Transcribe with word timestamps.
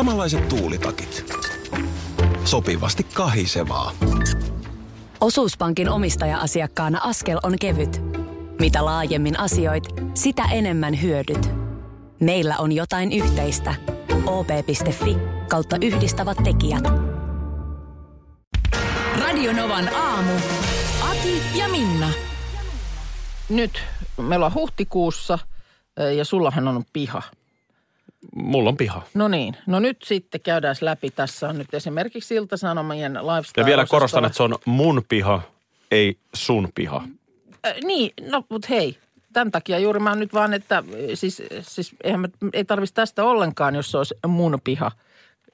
Samanlaiset 0.00 0.48
tuulitakit. 0.48 1.34
Sopivasti 2.44 3.04
kahisevaa. 3.14 3.92
Osuuspankin 5.20 5.88
omistaja-asiakkaana 5.88 7.00
askel 7.02 7.40
on 7.42 7.58
kevyt. 7.60 8.02
Mitä 8.60 8.84
laajemmin 8.84 9.38
asioit, 9.38 9.84
sitä 10.14 10.42
enemmän 10.44 11.02
hyödyt. 11.02 11.50
Meillä 12.20 12.58
on 12.58 12.72
jotain 12.72 13.12
yhteistä. 13.12 13.74
op.fi 14.26 15.16
kautta 15.48 15.76
yhdistävät 15.82 16.38
tekijät. 16.44 16.84
Radionovan 19.20 19.94
aamu. 19.94 20.32
Ati 21.10 21.42
ja 21.58 21.68
Minna. 21.68 22.10
Nyt 23.48 23.82
meillä 24.16 24.46
on 24.46 24.54
huhtikuussa 24.54 25.38
ö, 26.00 26.12
ja 26.12 26.24
sullahan 26.24 26.68
on 26.68 26.84
piha. 26.92 27.22
Mulla 28.34 28.68
on 28.68 28.76
piha. 28.76 29.02
No 29.14 29.28
niin, 29.28 29.56
no 29.66 29.80
nyt 29.80 29.96
sitten 30.04 30.40
käydään 30.40 30.76
läpi. 30.80 31.10
Tässä 31.10 31.48
on 31.48 31.58
nyt 31.58 31.74
esimerkiksi 31.74 32.34
Ilta-Sanomien 32.34 33.12
lifestyle 33.14 33.62
Ja 33.62 33.66
vielä 33.66 33.86
korostan, 33.86 34.24
että 34.24 34.36
se 34.36 34.42
on 34.42 34.58
mun 34.64 35.02
piha, 35.08 35.42
ei 35.90 36.16
sun 36.34 36.68
piha. 36.74 37.04
Äh, 37.66 37.74
niin, 37.84 38.12
no 38.30 38.44
mutta 38.48 38.66
hei, 38.70 38.98
tämän 39.32 39.50
takia 39.50 39.78
juuri 39.78 40.00
mä 40.00 40.14
nyt 40.14 40.32
vaan, 40.32 40.54
että 40.54 40.76
äh, 40.76 40.84
siis, 41.14 41.42
siis 41.60 41.94
eihän 42.04 42.20
mä, 42.20 42.28
ei 42.52 42.64
tarvitsisi 42.64 42.94
tästä 42.94 43.24
ollenkaan, 43.24 43.74
jos 43.74 43.90
se 43.90 43.98
olisi 43.98 44.14
mun 44.26 44.58
piha. 44.64 44.92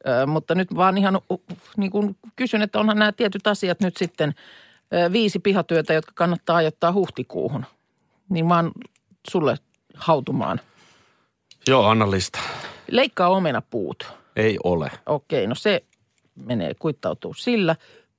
Ö, 0.09 0.27
mutta 0.27 0.55
nyt 0.55 0.75
vaan 0.75 0.99
ihan 0.99 1.21
uh, 1.29 1.43
niin 1.77 1.91
kuin 1.91 2.17
kysyn, 2.37 2.63
että 2.63 2.79
onhan 2.79 2.99
nämä 2.99 3.13
tietyt 3.13 3.47
asiat 3.47 3.81
nyt 3.81 3.97
sitten 3.97 4.35
ö, 4.95 5.13
viisi 5.13 5.39
pihatyötä, 5.39 5.95
jotka 5.95 6.13
kannattaa 6.15 6.57
ajoittaa 6.57 6.93
huhtikuuhun. 6.93 7.67
Niin 8.29 8.49
vaan 8.49 8.73
sulle 9.31 9.57
hautumaan. 9.95 10.61
Joo, 11.69 11.87
anna 11.87 12.11
lista. 12.11 12.39
Leikkaa 12.91 13.29
omenapuut. 13.29 14.07
Ei 14.37 14.59
ole. 14.65 14.91
Okei, 15.07 15.47
no 15.47 15.55
se 15.55 15.85
menee, 16.35 16.75
kuittautuu 16.79 17.35
sillä. 17.35 17.77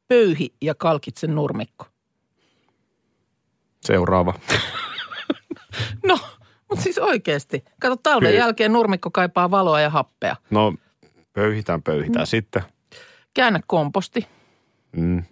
Pöyhi 0.07 0.53
ja 0.61 0.75
kalkitse 0.75 1.27
nurmikko. 1.27 1.85
Seuraava. 3.81 4.33
No, 6.03 6.19
mutta 6.69 6.83
siis 6.83 6.97
oikeasti. 6.97 7.63
Kato, 7.79 7.95
talven 7.95 8.29
Kyllä. 8.29 8.39
jälkeen 8.43 8.73
nurmikko 8.73 9.11
kaipaa 9.11 9.51
valoa 9.51 9.81
ja 9.81 9.89
happea. 9.89 10.35
No, 10.49 10.73
pöyhitään, 11.33 11.83
pöyhitään 11.83 12.23
mm. 12.23 12.27
sitten. 12.27 12.63
Käännä 13.33 13.59
komposti. 13.67 14.27
Mm. 14.91 15.23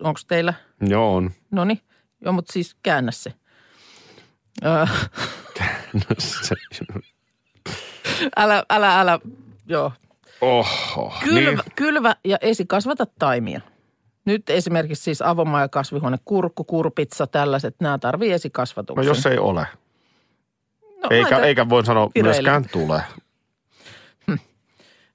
Onko 0.00 0.20
teillä? 0.28 0.54
Joo, 0.80 1.16
on. 1.16 1.30
No 1.50 1.64
niin. 1.64 1.80
Joo, 2.20 2.32
mutta 2.32 2.52
siis 2.52 2.76
käännä 2.82 3.12
se. 3.12 3.34
Öö, 4.64 4.86
Se- 4.86 5.35
älä, 8.36 8.64
älä, 8.70 9.00
älä. 9.00 9.18
Joo. 9.66 9.92
Oho. 10.40 11.14
Kylvä, 11.24 11.50
Niin. 11.50 11.60
kylvä 11.76 12.16
ja 12.24 12.36
esikasvata 12.40 13.06
taimia. 13.18 13.60
Nyt 14.24 14.50
esimerkiksi 14.50 15.04
siis 15.04 15.22
avomaa 15.22 15.60
ja 15.60 15.68
kasvihuone, 15.68 16.16
kurkku, 16.24 16.64
kurpitsa, 16.64 17.26
tällaiset, 17.26 17.74
nämä 17.80 17.98
tarvii 17.98 18.28
No 18.28 18.34
esikasvatuksen. 18.34 19.06
jos 19.06 19.26
ei 19.26 19.38
ole. 19.38 19.66
no, 21.02 21.08
Eikä, 21.10 21.38
eikä 21.38 21.68
voi 21.68 21.84
sanoa 21.84 22.10
vireille. 22.14 22.32
myöskään 22.32 22.64
tule. 22.72 23.02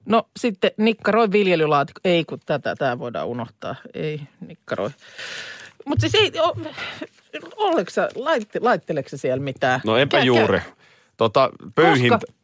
No 0.06 0.28
sitten 0.38 0.70
nikkaroi 0.76 1.32
viljelylaatikko. 1.32 2.00
Ei 2.04 2.24
kun 2.24 2.38
tätä, 2.46 2.76
tämä 2.76 2.98
voidaan 2.98 3.26
unohtaa. 3.28 3.74
Ei 3.94 4.20
nikkaroi. 4.40 4.90
Mutta 5.86 6.00
siis 6.00 6.14
ei, 6.14 6.40
o, 6.40 6.56
olleko 7.56 7.90
sä, 7.90 8.08
laitte, 8.60 8.60
siellä 9.16 9.42
mitään? 9.42 9.80
No 9.84 9.96
enpä 9.96 10.18
Kä- 10.18 10.22
kä- 10.22 10.24
juuri. 10.24 10.60
Tota, 11.16 11.50
pöyhintä. 11.74 12.18
Koska- 12.18 12.42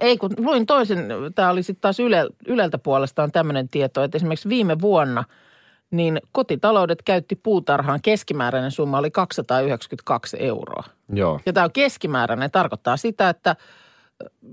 Ei 0.00 0.18
kun 0.18 0.30
luin 0.38 0.66
toisen, 0.66 1.08
tämä 1.34 1.50
oli 1.50 1.62
sitten 1.62 1.80
taas 1.80 2.00
Yle, 2.00 2.26
Yleltä 2.46 2.78
puolestaan 2.78 3.32
tämmöinen 3.32 3.68
tieto, 3.68 4.02
että 4.02 4.18
esimerkiksi 4.18 4.48
viime 4.48 4.80
vuonna 4.80 5.24
niin 5.90 6.20
kotitaloudet 6.32 7.02
käytti 7.02 7.36
puutarhaan 7.36 8.02
keskimääräinen 8.02 8.70
summa 8.70 8.98
oli 8.98 9.10
292 9.10 10.36
euroa. 10.40 10.84
Joo. 11.12 11.40
Ja 11.46 11.52
tämä 11.52 11.64
on 11.64 11.72
keskimääräinen, 11.72 12.50
tarkoittaa 12.50 12.96
sitä, 12.96 13.28
että 13.28 13.56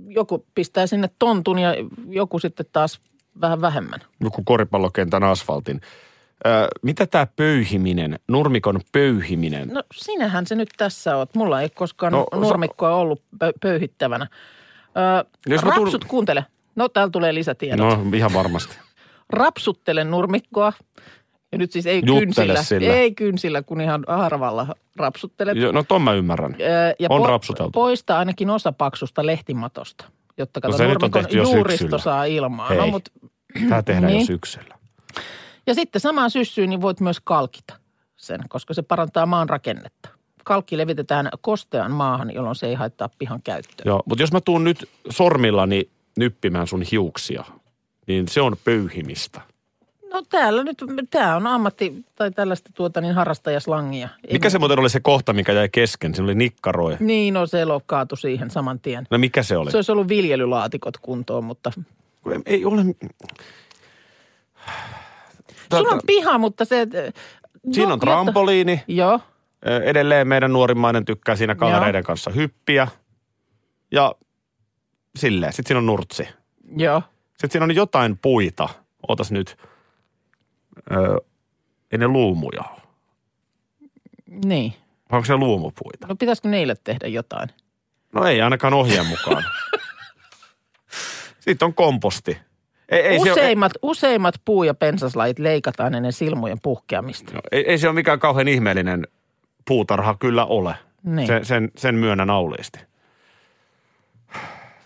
joku 0.07 0.45
pistää 0.55 0.88
sinne 0.88 1.09
tontun 1.19 1.59
ja 1.59 1.75
joku 2.07 2.39
sitten 2.39 2.66
taas 2.71 3.00
vähän 3.41 3.61
vähemmän. 3.61 4.00
Joku 4.19 4.44
koripallokentän 4.45 5.23
asfaltin. 5.23 5.81
Ö, 6.46 6.50
mitä 6.81 7.06
tämä 7.07 7.28
pöyhiminen, 7.35 8.19
nurmikon 8.28 8.79
pöyhiminen? 8.91 9.68
No 9.69 9.84
sinähän 9.94 10.47
se 10.47 10.56
nyt 10.56 10.69
tässä 10.78 11.18
oot. 11.18 11.35
Mulla 11.35 11.62
ei 11.62 11.69
koskaan 11.69 12.13
No, 12.13 12.25
no, 12.31 12.40
nurmikkoa 12.40 12.96
ollut 12.96 13.22
pö- 13.44 13.51
pöyhittävänä. 13.62 14.28
Jos 15.47 15.63
mä 15.66 15.72
rapsut, 15.72 16.01
tuun- 16.03 16.09
kuuntele. 16.09 16.45
No 16.75 16.90
täällä 16.90 17.12
tulee 17.12 17.34
lisätiedot. 17.34 17.78
No. 17.79 18.03
No 18.03 18.18
ihan 18.18 18.34
varmasti. 18.34 18.78
Rapsuttele 19.29 20.03
nurmikkoa. 20.03 20.74
Ja 21.51 21.57
nyt 21.57 21.72
siis 21.72 21.85
ei 21.85 21.97
Juttele 22.06 22.19
kynsillä. 22.25 22.63
sillä. 22.63 22.94
Ei 22.94 23.12
kynsillä, 23.16 23.62
kun 23.63 23.81
ihan 23.81 24.03
harvalla 24.07 24.68
rapsuttelet. 24.95 25.57
Jo, 25.57 25.72
no 25.72 25.84
ton 25.84 26.01
mä 26.01 26.13
ymmärrän. 26.13 26.56
Öö, 26.62 26.94
ja 27.00 27.07
On 27.12 27.29
rapsuteltu. 27.29 27.72
Poista 27.72 28.18
ainakin 28.18 28.50
osa 28.50 28.72
paksusta 28.72 29.25
lehtimatosta, 29.25 30.06
jotta 30.38 30.62
kato, 30.62 30.78
se 30.78 30.88
nyt 30.88 31.03
on 31.03 31.12
nurmikon 31.13 31.38
jo 31.38 31.44
juuristo 31.44 31.97
saa 31.97 32.25
ilmaa. 32.25 32.68
Hei. 32.69 32.78
No, 32.78 32.88
mut, 32.88 33.09
Tää 33.69 33.81
tehdään 33.84 34.12
jo 34.13 34.18
Niin. 34.18 34.25
syksyllä. 34.28 34.75
Ja 35.67 35.73
sitten 35.73 36.01
samaan 36.01 36.31
syssyyn 36.31 36.69
niin 36.69 36.81
voit 36.81 36.99
myös 36.99 37.19
kalkita 37.23 37.75
sen, 38.15 38.39
koska 38.49 38.73
se 38.73 38.81
parantaa 38.81 39.25
maan 39.25 39.49
rakennetta. 39.49 40.09
Kalkki 40.43 40.77
levitetään 40.77 41.29
kosteaan 41.41 41.91
maahan, 41.91 42.33
jolloin 42.33 42.55
se 42.55 42.67
ei 42.67 42.75
haittaa 42.75 43.09
pihan 43.17 43.41
käyttöä. 43.41 43.83
Joo, 43.85 44.03
mutta 44.05 44.23
jos 44.23 44.31
mä 44.31 44.41
tuun 44.41 44.63
nyt 44.63 44.89
sormillani 45.09 45.89
nyppimään 46.17 46.67
sun 46.67 46.81
hiuksia, 46.81 47.43
niin 48.07 48.27
se 48.27 48.41
on 48.41 48.55
pöyhimistä. 48.63 49.41
No 50.13 50.23
täällä 50.29 50.63
nyt, 50.63 50.77
tämä 51.09 51.35
on 51.35 51.47
ammatti 51.47 52.05
tai 52.15 52.31
tällaista 52.31 52.69
tuota 52.73 53.01
niin 53.01 53.13
harrastajaslangia. 53.13 54.09
Mikä 54.31 54.49
se 54.49 54.59
muuten 54.59 54.79
oli 54.79 54.89
se 54.89 54.99
kohta, 54.99 55.33
mikä 55.33 55.51
jäi 55.51 55.69
kesken? 55.69 56.15
Siinä 56.15 56.23
oli 56.23 56.35
nikkaroi. 56.35 56.97
Niin, 56.99 57.33
no 57.33 57.45
se 57.45 57.57
kaatui 57.85 58.17
siihen 58.17 58.49
saman 58.49 58.79
tien. 58.79 59.07
No 59.09 59.17
mikä 59.17 59.43
se 59.43 59.57
oli? 59.57 59.71
Se 59.71 59.77
olisi 59.77 59.91
ollut 59.91 60.07
viljelylaatikot 60.07 60.97
kuntoon, 60.97 61.43
mutta... 61.43 61.71
Ei 62.45 62.65
ole... 62.65 62.81
Sulla 65.73 65.89
on 65.89 66.01
piha, 66.07 66.37
mutta 66.37 66.65
se... 66.65 66.87
Siinä 67.71 67.93
on 67.93 67.99
trampoliini. 67.99 68.83
Joo, 68.87 69.19
Edelleen 69.85 70.27
meidän 70.27 70.53
nuorimmainen 70.53 71.05
tykkää 71.05 71.35
siinä 71.35 71.55
kavereiden 71.55 72.03
kanssa 72.03 72.31
hyppiä. 72.31 72.87
Ja 73.91 74.15
silleen. 75.17 75.53
Sitten 75.53 75.67
siinä 75.67 75.77
on 75.77 75.85
nurtsi. 75.85 76.27
joo. 76.77 77.01
Sitten 77.27 77.51
siinä 77.51 77.63
on 77.63 77.75
jotain 77.75 78.17
puita. 78.21 78.69
Ootas 79.07 79.31
nyt. 79.31 79.57
Öö, 80.91 81.17
ei 81.91 81.97
ne 81.97 82.07
luumuja 82.07 82.61
ole. 82.61 82.81
Niin. 84.45 84.73
Vai 85.11 85.17
Onko 85.17 85.25
se 85.25 85.35
luumupuita? 85.37 86.07
No 86.07 86.15
pitäisikö 86.15 86.47
neille 86.47 86.75
tehdä 86.83 87.07
jotain? 87.07 87.49
No 88.13 88.25
ei 88.25 88.41
ainakaan 88.41 88.73
ohjeen 88.73 89.05
mukaan. 89.05 89.43
Sitten 91.39 91.65
on 91.65 91.73
komposti. 91.73 92.37
Ei, 92.90 93.01
ei, 93.01 93.19
se 93.19 93.22
ole, 93.22 93.31
useimmat, 93.31 93.72
useimmat 93.81 94.35
puu- 94.46 94.63
ja 94.63 94.73
pensaslajit 94.73 95.40
leikataan 95.40 95.96
ennen 95.96 96.13
silmujen 96.13 96.57
puhkeamista. 96.63 97.34
no, 97.34 97.41
ei, 97.51 97.66
ei 97.68 97.78
se 97.78 97.88
ole 97.88 97.96
mikään 97.96 98.19
kauhean 98.19 98.47
ihmeellinen 98.47 99.07
puutarha 99.68 100.16
kyllä 100.19 100.46
ole. 100.46 100.75
Niin. 101.03 101.28
Sen, 101.28 101.45
sen, 101.45 101.72
sen 101.78 101.95
myönnän 101.95 102.29
auliisti. 102.29 102.79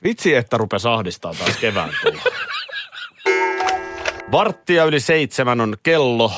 Vitsi, 0.03 0.35
että 0.35 0.57
rupesi 0.57 0.87
ahdistaa 0.87 1.33
taas 1.33 1.57
kevään 1.57 1.89
tulla. 2.01 2.21
Varttia 4.31 4.85
yli 4.85 4.99
seitsemän 4.99 5.61
on 5.61 5.77
kello. 5.83 6.31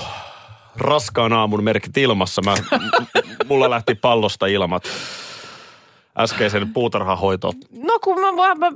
Raskaan 0.75 1.33
aamun 1.33 1.63
merkit 1.63 1.97
ilmassa. 1.97 2.41
Mä, 2.41 2.53
mulla 3.47 3.69
lähti 3.69 3.95
pallosta 3.95 4.45
ilmat 4.45 4.83
äskeisen 6.19 6.73
puutarhahoito. 6.73 7.53
No 7.83 7.99
kun 8.03 8.21
mä, 8.21 8.35
vaan- 8.35 8.59
mä 8.59 8.71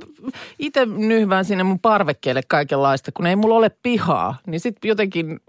itse 0.58 0.86
nyhvään 0.86 1.44
sinne 1.44 1.64
mun 1.64 1.78
parvekkeelle 1.78 2.40
kaikenlaista, 2.48 3.12
kun 3.12 3.26
ei 3.26 3.36
mulla 3.36 3.54
ole 3.54 3.70
pihaa, 3.82 4.36
niin 4.46 4.60
sitten 4.60 4.88
jotenkin 4.88 5.40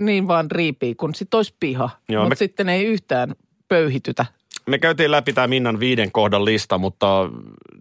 niin 0.00 0.28
vaan 0.28 0.50
riipii, 0.50 0.94
kun 0.94 1.14
sit 1.14 1.34
olisi 1.34 1.54
piha. 1.60 1.90
Mutta 2.08 2.28
me- 2.28 2.34
sitten 2.34 2.68
ei 2.68 2.84
yhtään 2.84 3.34
pöyhitytä. 3.68 4.26
Me 4.66 4.78
käytiin 4.78 5.10
läpi 5.10 5.32
tämä 5.32 5.46
Minnan 5.46 5.80
viiden 5.80 6.12
kohdan 6.12 6.44
lista, 6.44 6.78
mutta 6.78 7.30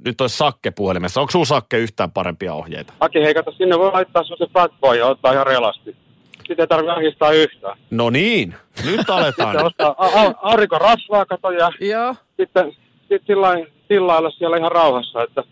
nyt 0.05 0.21
olisi 0.21 0.37
Sakke 0.37 0.71
puhelimessa. 0.71 1.21
Onko 1.21 1.31
sinulla 1.31 1.45
Sakke 1.45 1.77
yhtään 1.77 2.11
parempia 2.11 2.53
ohjeita? 2.53 2.93
Aki, 2.99 3.19
hei 3.23 3.33
kato, 3.33 3.51
sinne 3.51 3.79
voi 3.79 3.91
laittaa 3.91 4.23
semmoisen 4.23 4.47
fat 4.53 4.71
boy 4.81 4.97
ja 4.97 5.05
ottaa 5.05 5.33
ihan 5.33 5.47
relasti. 5.47 5.95
Sitten 6.37 6.59
ei 6.63 6.67
tarvitse 6.67 6.91
ahdistaa 6.91 7.31
yhtään. 7.31 7.77
No 7.91 8.09
niin, 8.09 8.55
nyt 8.85 9.09
aletaan. 9.09 9.49
Sitten 9.51 9.65
ostaa 9.65 9.95
a- 9.97 10.21
a- 10.27 10.33
aurinkorasvaa, 10.41 11.25
kato, 11.25 11.51
ja 11.51 11.71
Joo. 11.79 12.15
sitten 12.37 12.71
sit 12.71 12.82
sillä 13.27 13.41
lailla- 13.47 13.67
sillä 13.87 14.07
lailla 14.07 14.31
siellä 14.31 14.57
ihan 14.57 14.71
rauhassa. 14.71 15.23
Että 15.23 15.43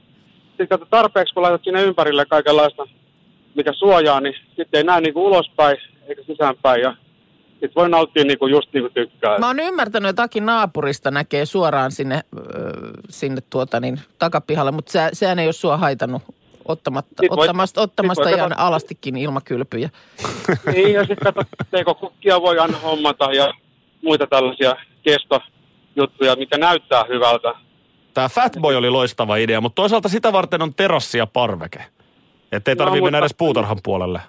sitten 0.47 0.67
kato 0.67 0.85
tarpeeksi, 0.89 1.33
kun 1.33 1.43
laitat 1.43 1.63
sinne 1.63 1.81
ympärille 1.83 2.25
kaikenlaista, 2.25 2.87
mikä 3.55 3.73
suojaa, 3.73 4.21
niin 4.21 4.35
sitten 4.55 4.77
ei 4.77 4.83
näe 4.83 5.01
niinku 5.01 5.25
ulospäin 5.25 5.77
eikä 6.07 6.23
sisäänpäin. 6.27 6.81
Ja 6.81 6.95
sitten 7.51 7.71
voi 7.75 7.89
nauttia 7.89 8.23
niinku 8.23 8.47
just 8.47 8.73
niin 8.73 8.83
kuin 8.83 8.93
tykkää. 8.93 9.39
Mä 9.39 9.47
oon 9.47 9.59
ymmärtänyt, 9.59 10.09
että 10.09 10.23
Akin 10.23 10.45
naapurista 10.45 11.11
näkee 11.11 11.45
suoraan 11.45 11.91
sinne, 11.91 12.21
ö, 12.37 12.41
sinne 13.09 13.41
tuota 13.49 13.79
niin, 13.79 13.99
takapihalle, 14.19 14.71
mutta 14.71 14.91
se, 14.91 15.09
sehän 15.13 15.39
ei 15.39 15.47
ole 15.47 15.53
sua 15.53 15.77
haitannut 15.77 16.21
Ottamatta, 16.67 17.15
Sit 17.23 17.31
voi- 17.31 17.43
ottamasta, 17.43 17.81
ottamasta 17.81 18.23
sit 18.23 18.35
ihan 18.35 18.49
katsoa- 18.49 18.67
alastikin 18.67 19.15
ilmakylpyjä. 19.17 19.89
Niin, 20.73 20.93
ja 20.93 21.01
sitten 21.01 21.17
kato, 21.33 21.41
teekokukkia 21.71 22.41
voi 22.41 22.59
aina 22.59 22.77
hommata 22.77 23.33
ja 23.33 23.53
muita 24.03 24.27
tällaisia 24.27 24.75
kestojuttuja, 25.95 26.35
mikä 26.35 26.57
näyttää 26.57 27.03
hyvältä. 27.09 27.53
Tämä 28.13 28.29
Fatboy 28.29 28.75
oli 28.75 28.89
loistava 28.89 29.35
idea, 29.35 29.61
mutta 29.61 29.75
toisaalta 29.75 30.09
sitä 30.09 30.33
varten 30.33 30.61
on 30.61 30.73
terassi 30.75 31.17
ja 31.17 31.27
parveke. 31.27 31.79
Että 32.51 32.71
ei 32.71 32.75
No, 32.75 32.77
tarvitse 32.77 33.01
mennä 33.03 33.17
mutta- 33.17 33.25
edes 33.25 33.35
puutarhan 33.37 33.77
puolelle. 33.83 34.19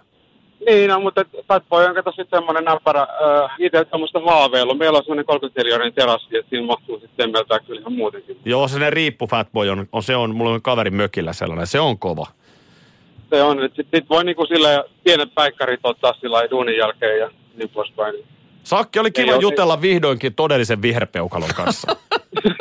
Niin, 0.66 0.90
no, 0.90 1.00
mutta 1.00 1.24
Fatboy 1.48 1.84
on 1.84 1.94
kato 1.94 2.10
sitten 2.12 2.38
semmoinen 2.38 2.64
näppärä, 2.64 3.00
äh, 3.00 3.50
itse 3.58 3.84
tämmöistä 3.84 4.20
haaveilua. 4.26 4.74
Meillä 4.74 4.98
on 4.98 5.04
semmoinen 5.04 5.24
34 5.26 5.90
terassi, 5.90 6.36
että 6.36 6.50
siinä 6.50 6.66
mahtuu 6.66 6.94
sitten 7.00 7.16
temmeltää 7.16 7.58
kyllä 7.60 7.80
ihan 7.80 7.92
muutenkin. 7.92 8.36
Joo, 8.44 8.68
se 8.68 8.78
ne 8.78 8.90
riippu 8.90 9.26
Fatboy 9.26 9.68
on, 9.70 9.88
on, 9.92 10.02
se 10.02 10.16
on, 10.16 10.34
mulla 10.36 10.50
on 10.50 10.62
kaverin 10.62 10.94
mökillä 10.94 11.32
sellainen, 11.32 11.66
se 11.66 11.80
on 11.80 11.98
kova. 11.98 12.26
Se 13.30 13.42
on, 13.42 13.62
että 13.64 13.76
sitten 13.76 14.00
sit 14.00 14.10
voi 14.10 14.24
niinku 14.24 14.46
sillä 14.46 14.84
pienet 15.04 15.34
päikkarit 15.34 15.80
ottaa 15.84 16.14
sillä 16.20 16.50
duunin 16.50 16.76
jälkeen 16.76 17.18
ja 17.18 17.30
niin 17.56 17.68
poispäin. 17.68 18.14
Sakki, 18.64 18.98
oli 18.98 19.10
kiva 19.10 19.32
Ei 19.32 19.40
jutella 19.40 19.80
vihdoinkin 19.80 20.34
todellisen 20.34 20.82
viherpeukalon 20.82 21.50
kanssa. 21.56 21.96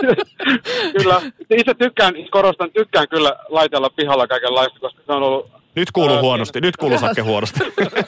kyllä, 1.01 1.21
itse 1.49 1.73
tykkään, 1.73 2.13
korostan, 2.31 2.71
tykkään 2.71 3.09
kyllä 3.09 3.35
laitella 3.49 3.89
pihalla 3.89 4.27
kaikenlaista, 4.27 4.79
koska 4.79 5.01
se 5.05 5.11
on 5.11 5.23
ollut... 5.23 5.51
Nyt 5.75 5.91
kuuluu 5.91 6.15
Ää, 6.15 6.21
huonosti, 6.21 6.61
nyt 6.61 6.77
kuuluu 6.77 6.99
Sakke 6.99 7.21
huonosti. 7.21 7.59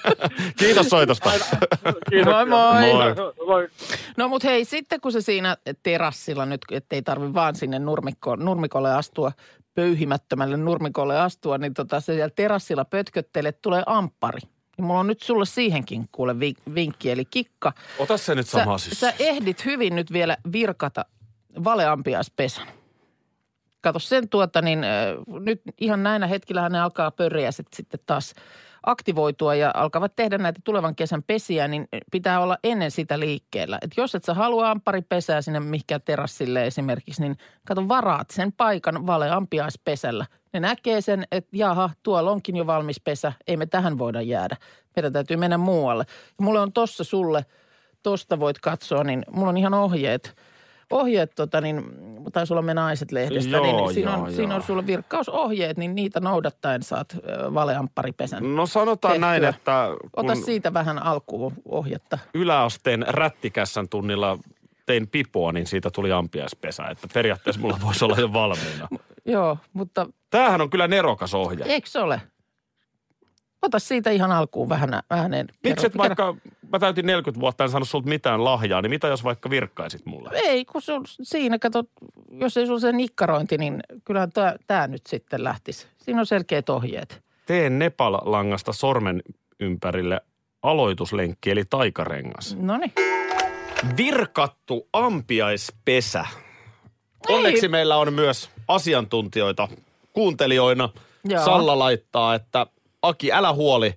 Kiitos 0.59 0.89
soitosta. 0.89 1.31
Kiitoksia. 2.09 2.45
Moi 2.45 2.93
moi. 2.93 3.15
moi. 3.45 3.67
No 4.17 4.27
mut 4.27 4.43
hei, 4.43 4.65
sitten 4.65 5.01
kun 5.01 5.11
se 5.11 5.21
siinä 5.21 5.57
terassilla 5.83 6.45
nyt, 6.45 6.61
ettei 6.71 7.01
tarvi 7.01 7.33
vaan 7.33 7.55
sinne 7.55 7.79
nurmikko, 7.79 8.35
nurmikolle 8.35 8.93
astua, 8.93 9.31
pöyhimättömälle 9.75 10.57
nurmikolle 10.57 11.19
astua, 11.19 11.57
niin 11.57 11.73
tota 11.73 11.99
se 11.99 12.05
siellä 12.05 12.33
terassilla 12.35 12.85
pötköttelet, 12.85 13.61
tulee 13.61 13.83
amppari. 13.85 14.39
Niin 14.77 14.85
mulla 14.85 14.99
on 14.99 15.07
nyt 15.07 15.21
sulle 15.21 15.45
siihenkin 15.45 16.05
kuule 16.11 16.39
vi- 16.39 16.55
vinkki, 16.75 17.11
eli 17.11 17.25
kikka. 17.25 17.73
Ota 17.99 18.17
se 18.17 18.35
nyt 18.35 18.47
Sä, 18.47 18.51
sama 18.59 18.77
siis. 18.77 18.99
sä 18.99 19.13
ehdit 19.19 19.65
hyvin 19.65 19.95
nyt 19.95 20.13
vielä 20.13 20.37
virkata 20.51 21.05
valeampiaispesän. 21.63 22.67
Kato 23.81 23.99
sen 23.99 24.29
tuota, 24.29 24.61
niin 24.61 24.83
äh, 24.83 24.89
nyt 25.39 25.61
ihan 25.77 26.03
näinä 26.03 26.27
hetkillähän 26.27 26.71
ne 26.71 26.81
alkaa 26.81 27.11
pörjäiset 27.11 27.67
sitten 27.73 27.99
taas 28.05 28.33
aktivoitua 28.83 29.55
ja 29.55 29.71
alkavat 29.73 30.15
tehdä 30.15 30.37
näitä 30.37 30.59
tulevan 30.63 30.95
kesän 30.95 31.23
pesiä, 31.23 31.67
niin 31.67 31.87
pitää 32.11 32.39
olla 32.39 32.57
ennen 32.63 32.91
sitä 32.91 33.19
liikkeellä. 33.19 33.77
Et 33.81 33.91
jos 33.97 34.15
et 34.15 34.23
sä 34.23 34.33
halua 34.33 34.71
amparipesää 34.71 35.41
sinne 35.41 35.59
mihinkään 35.59 36.01
terassille 36.01 36.67
esimerkiksi, 36.67 37.21
niin 37.21 37.37
kato 37.67 37.87
varaat 37.87 38.29
sen 38.29 38.51
paikan 38.51 39.07
valeampiaispesällä. 39.07 40.25
Ne 40.53 40.59
näkee 40.59 41.01
sen, 41.01 41.23
että 41.31 41.57
jaha, 41.57 41.89
tuolla 42.03 42.31
onkin 42.31 42.55
jo 42.55 42.67
valmis 42.67 43.01
pesä, 43.01 43.33
ei 43.47 43.57
me 43.57 43.65
tähän 43.65 43.97
voida 43.97 44.21
jäädä. 44.21 44.57
Meidän 44.95 45.13
täytyy 45.13 45.37
mennä 45.37 45.57
muualle. 45.57 46.05
Ja 46.09 46.45
mulle 46.45 46.59
on 46.59 46.73
tossa 46.73 47.03
sulle, 47.03 47.45
tosta 48.03 48.39
voit 48.39 48.59
katsoa, 48.59 49.03
niin 49.03 49.25
mulla 49.31 49.49
on 49.49 49.57
ihan 49.57 49.73
ohjeet. 49.73 50.35
Ohjeet, 50.93 51.35
tota, 51.35 51.61
niin, 51.61 51.83
taisi 52.33 52.53
olla 52.53 52.61
me 52.61 52.73
naiset 52.73 53.11
lehdestä, 53.11 53.51
Joo, 53.57 53.63
niin 53.85 53.93
siinä, 53.93 54.11
joo, 54.11 54.23
on, 54.23 54.33
siinä 54.33 54.55
on 54.55 54.59
joo. 54.61 54.67
sulle 54.67 54.87
virkkausohjeet, 54.87 55.77
niin 55.77 55.95
niitä 55.95 56.19
noudattaen 56.19 56.83
saat 56.83 57.17
valeampparipesän. 57.53 58.55
No 58.55 58.65
sanotaan 58.65 59.11
tehtyä. 59.13 59.27
näin, 59.27 59.43
että 59.43 59.87
Ota 60.15 60.35
siitä 60.35 60.73
vähän 60.73 61.03
alkuun 61.03 61.53
ohjetta. 61.65 62.17
yläasteen 62.33 63.05
rättikässän 63.07 63.89
tunnilla 63.89 64.37
tein 64.85 65.07
pipoa, 65.07 65.51
niin 65.51 65.67
siitä 65.67 65.89
tuli 65.93 66.11
ampiaispesä. 66.11 66.83
Että 66.83 67.07
periaatteessa 67.13 67.61
mulla 67.61 67.77
voisi 67.85 68.05
olla 68.05 68.15
jo 68.19 68.33
valmiina. 68.33 68.87
Joo, 69.25 69.57
mutta 69.73 70.07
Tämähän 70.29 70.61
on 70.61 70.69
kyllä 70.69 70.87
nerokas 70.87 71.33
ohje. 71.33 71.65
eikö 71.65 71.89
se 71.89 71.99
ole? 71.99 72.21
Ota 73.61 73.79
siitä 73.79 74.09
ihan 74.09 74.31
alkuun 74.31 74.69
vähän 74.69 74.89
ääneen. 75.09 75.47
Miksi 75.63 75.85
et 75.85 75.97
vaikka, 75.97 76.35
mä 76.73 76.79
täytin 76.79 77.05
40 77.05 77.41
vuotta, 77.41 77.63
en 77.63 77.69
saanut 77.69 77.89
sulta 77.89 78.09
mitään 78.09 78.43
lahjaa, 78.43 78.81
niin 78.81 78.89
mitä 78.89 79.07
jos 79.07 79.23
vaikka 79.23 79.49
virkkaisit 79.49 80.05
mulle? 80.05 80.29
Ei, 80.33 80.65
kun 80.65 80.81
sul, 80.81 81.01
siinä 81.05 81.59
kato, 81.59 81.83
jos 82.31 82.57
ei 82.57 82.67
sulla 82.67 82.79
se 82.79 82.91
nikkarointi, 82.91 83.57
niin 83.57 83.83
kyllähän 84.05 84.31
tämä 84.67 84.87
nyt 84.87 85.07
sitten 85.07 85.43
lähtisi. 85.43 85.87
Siinä 85.97 86.19
on 86.19 86.25
selkeät 86.25 86.69
ohjeet. 86.69 87.21
Tee 87.45 87.69
Nepal-langasta 87.69 88.73
sormen 88.73 89.21
ympärille 89.59 90.21
aloituslenkki, 90.63 91.51
eli 91.51 91.63
taikarengas. 91.69 92.57
No 92.59 92.77
niin. 92.77 92.93
Virkattu 93.97 94.87
ampiaispesä. 94.93 96.25
Onneksi 97.29 97.67
meillä 97.67 97.97
on 97.97 98.13
myös 98.13 98.49
asiantuntijoita 98.67 99.67
kuuntelijoina. 100.13 100.89
Joo. 101.25 101.45
Salla 101.45 101.79
laittaa, 101.79 102.35
että 102.35 102.67
Aki, 103.01 103.31
älä 103.31 103.53
huoli. 103.53 103.93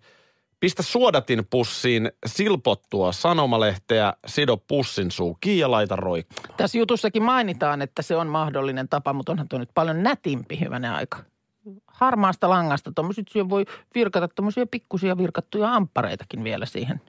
Pistä 0.67 0.83
suodatin 0.83 1.47
pussiin 1.51 2.11
silpottua 2.27 3.13
sanomalehteä, 3.13 4.13
sido 4.27 4.57
pussin 4.57 5.11
suu 5.11 5.39
kiinni 5.41 5.61
ja 5.61 5.71
laita 5.71 5.97
roikkumaan. 5.97 6.55
Tässä 6.57 6.79
jutussakin 6.79 7.23
mainitaan, 7.23 7.83
että 7.83 8.03
se 8.03 8.17
on 8.17 8.27
mahdollinen 8.27 8.89
tapa, 8.89 9.13
mutta 9.13 9.33
onhan 9.33 9.49
tuo 9.49 9.59
nyt 9.59 9.71
paljon 9.75 10.03
nätimpi 10.03 10.61
hyvänen 10.61 10.93
aika. 10.93 11.19
Harmaasta 11.87 12.49
langasta 12.49 12.93
tuommoiset 12.95 13.27
voi 13.49 13.65
virkata 13.95 14.29
tuommoisia 14.29 14.67
pikkusia 14.67 15.19
virkattuja 15.19 15.75
amppareitakin 15.75 16.45
vielä 16.45 16.67
siihen. 16.67 17.01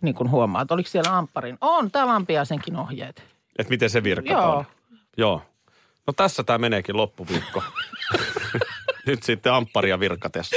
Niin 0.00 0.14
kuin 0.14 0.30
huomaat, 0.30 0.70
oliko 0.70 0.88
siellä 0.88 1.18
ampparin? 1.18 1.58
On, 1.60 1.90
täällä 1.90 2.14
ampiaisenkin 2.14 2.76
ohjeet. 2.76 3.24
Että 3.58 3.70
miten 3.70 3.90
se 3.90 4.02
virkataan. 4.02 4.52
Joo. 4.52 4.64
Joo. 5.16 5.42
No 6.06 6.12
tässä 6.12 6.44
tämä 6.44 6.58
meneekin 6.58 6.96
loppuviikko. 6.96 7.62
Nyt 9.06 9.22
sitten 9.22 9.52
ampparia 9.52 10.00
virkatessa. 10.00 10.56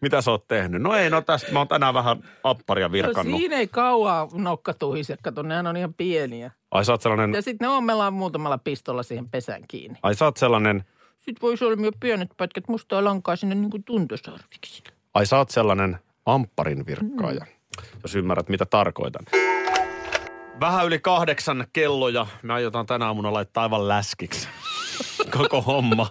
Mitä 0.00 0.20
sä 0.20 0.30
oot 0.30 0.48
tehnyt? 0.48 0.82
No 0.82 0.94
ei, 0.94 1.10
no 1.10 1.22
tästä 1.22 1.52
mä 1.52 1.58
oon 1.58 1.68
tänään 1.68 1.94
vähän 1.94 2.22
ampparia 2.44 2.88
No 2.88 2.92
virkannut. 2.92 3.36
siinä 3.40 3.56
ei 3.56 3.66
kauaa 3.68 4.28
nokka 4.32 4.74
tuhise, 4.74 5.16
kato, 5.22 5.42
nehän 5.42 5.66
on 5.66 5.76
ihan 5.76 5.94
pieniä. 5.94 6.50
Ai 6.70 6.84
sä 6.84 6.92
oot 6.92 7.02
sellainen, 7.02 7.32
Ja 7.34 7.42
sitten 7.42 7.68
ne 7.68 7.74
ommellaan 7.74 8.12
muutamalla 8.12 8.58
pistolla 8.58 9.02
siihen 9.02 9.28
pesään 9.28 9.62
kiinni. 9.68 9.98
ai 10.02 10.14
sä 10.14 10.24
oot 10.24 10.36
sellainen, 10.36 10.84
Sitten 11.18 11.40
voi 11.42 11.56
solmia 11.56 11.90
pienet 12.00 12.28
pätkät 12.36 12.68
mustaa 12.68 13.04
lankaa 13.04 13.36
sinne 13.36 13.54
niin 13.54 13.70
kuin 13.70 13.84
tuntosarviksi. 13.84 14.82
ai 15.14 15.26
sä 15.26 15.36
oot 15.38 15.50
sellainen 15.50 15.98
ampparin 16.26 16.86
virkkaaja. 16.86 17.46
Jos 18.02 18.14
ymmärrät, 18.14 18.48
mitä 18.48 18.66
tarkoitan. 18.66 19.24
Vähän 20.60 20.86
yli 20.86 20.98
kahdeksan 20.98 21.66
kello 21.72 22.08
ja 22.08 22.26
me 22.42 22.52
aiotaan 22.52 22.86
tänä 22.86 23.06
aamuna 23.06 23.32
laittaa 23.32 23.62
aivan 23.62 23.88
läskiksi. 23.88 24.48
Koko 25.38 25.62
homma. 25.62 26.06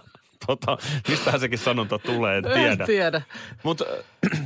Tota, 0.46 0.78
mistähän 1.08 1.40
sekin 1.40 1.58
sanonta 1.58 1.98
tulee, 1.98 2.38
en 2.38 2.44
tiedä. 2.44 2.70
En 2.72 2.78
tiedä. 2.86 3.22
Mutta 3.62 3.84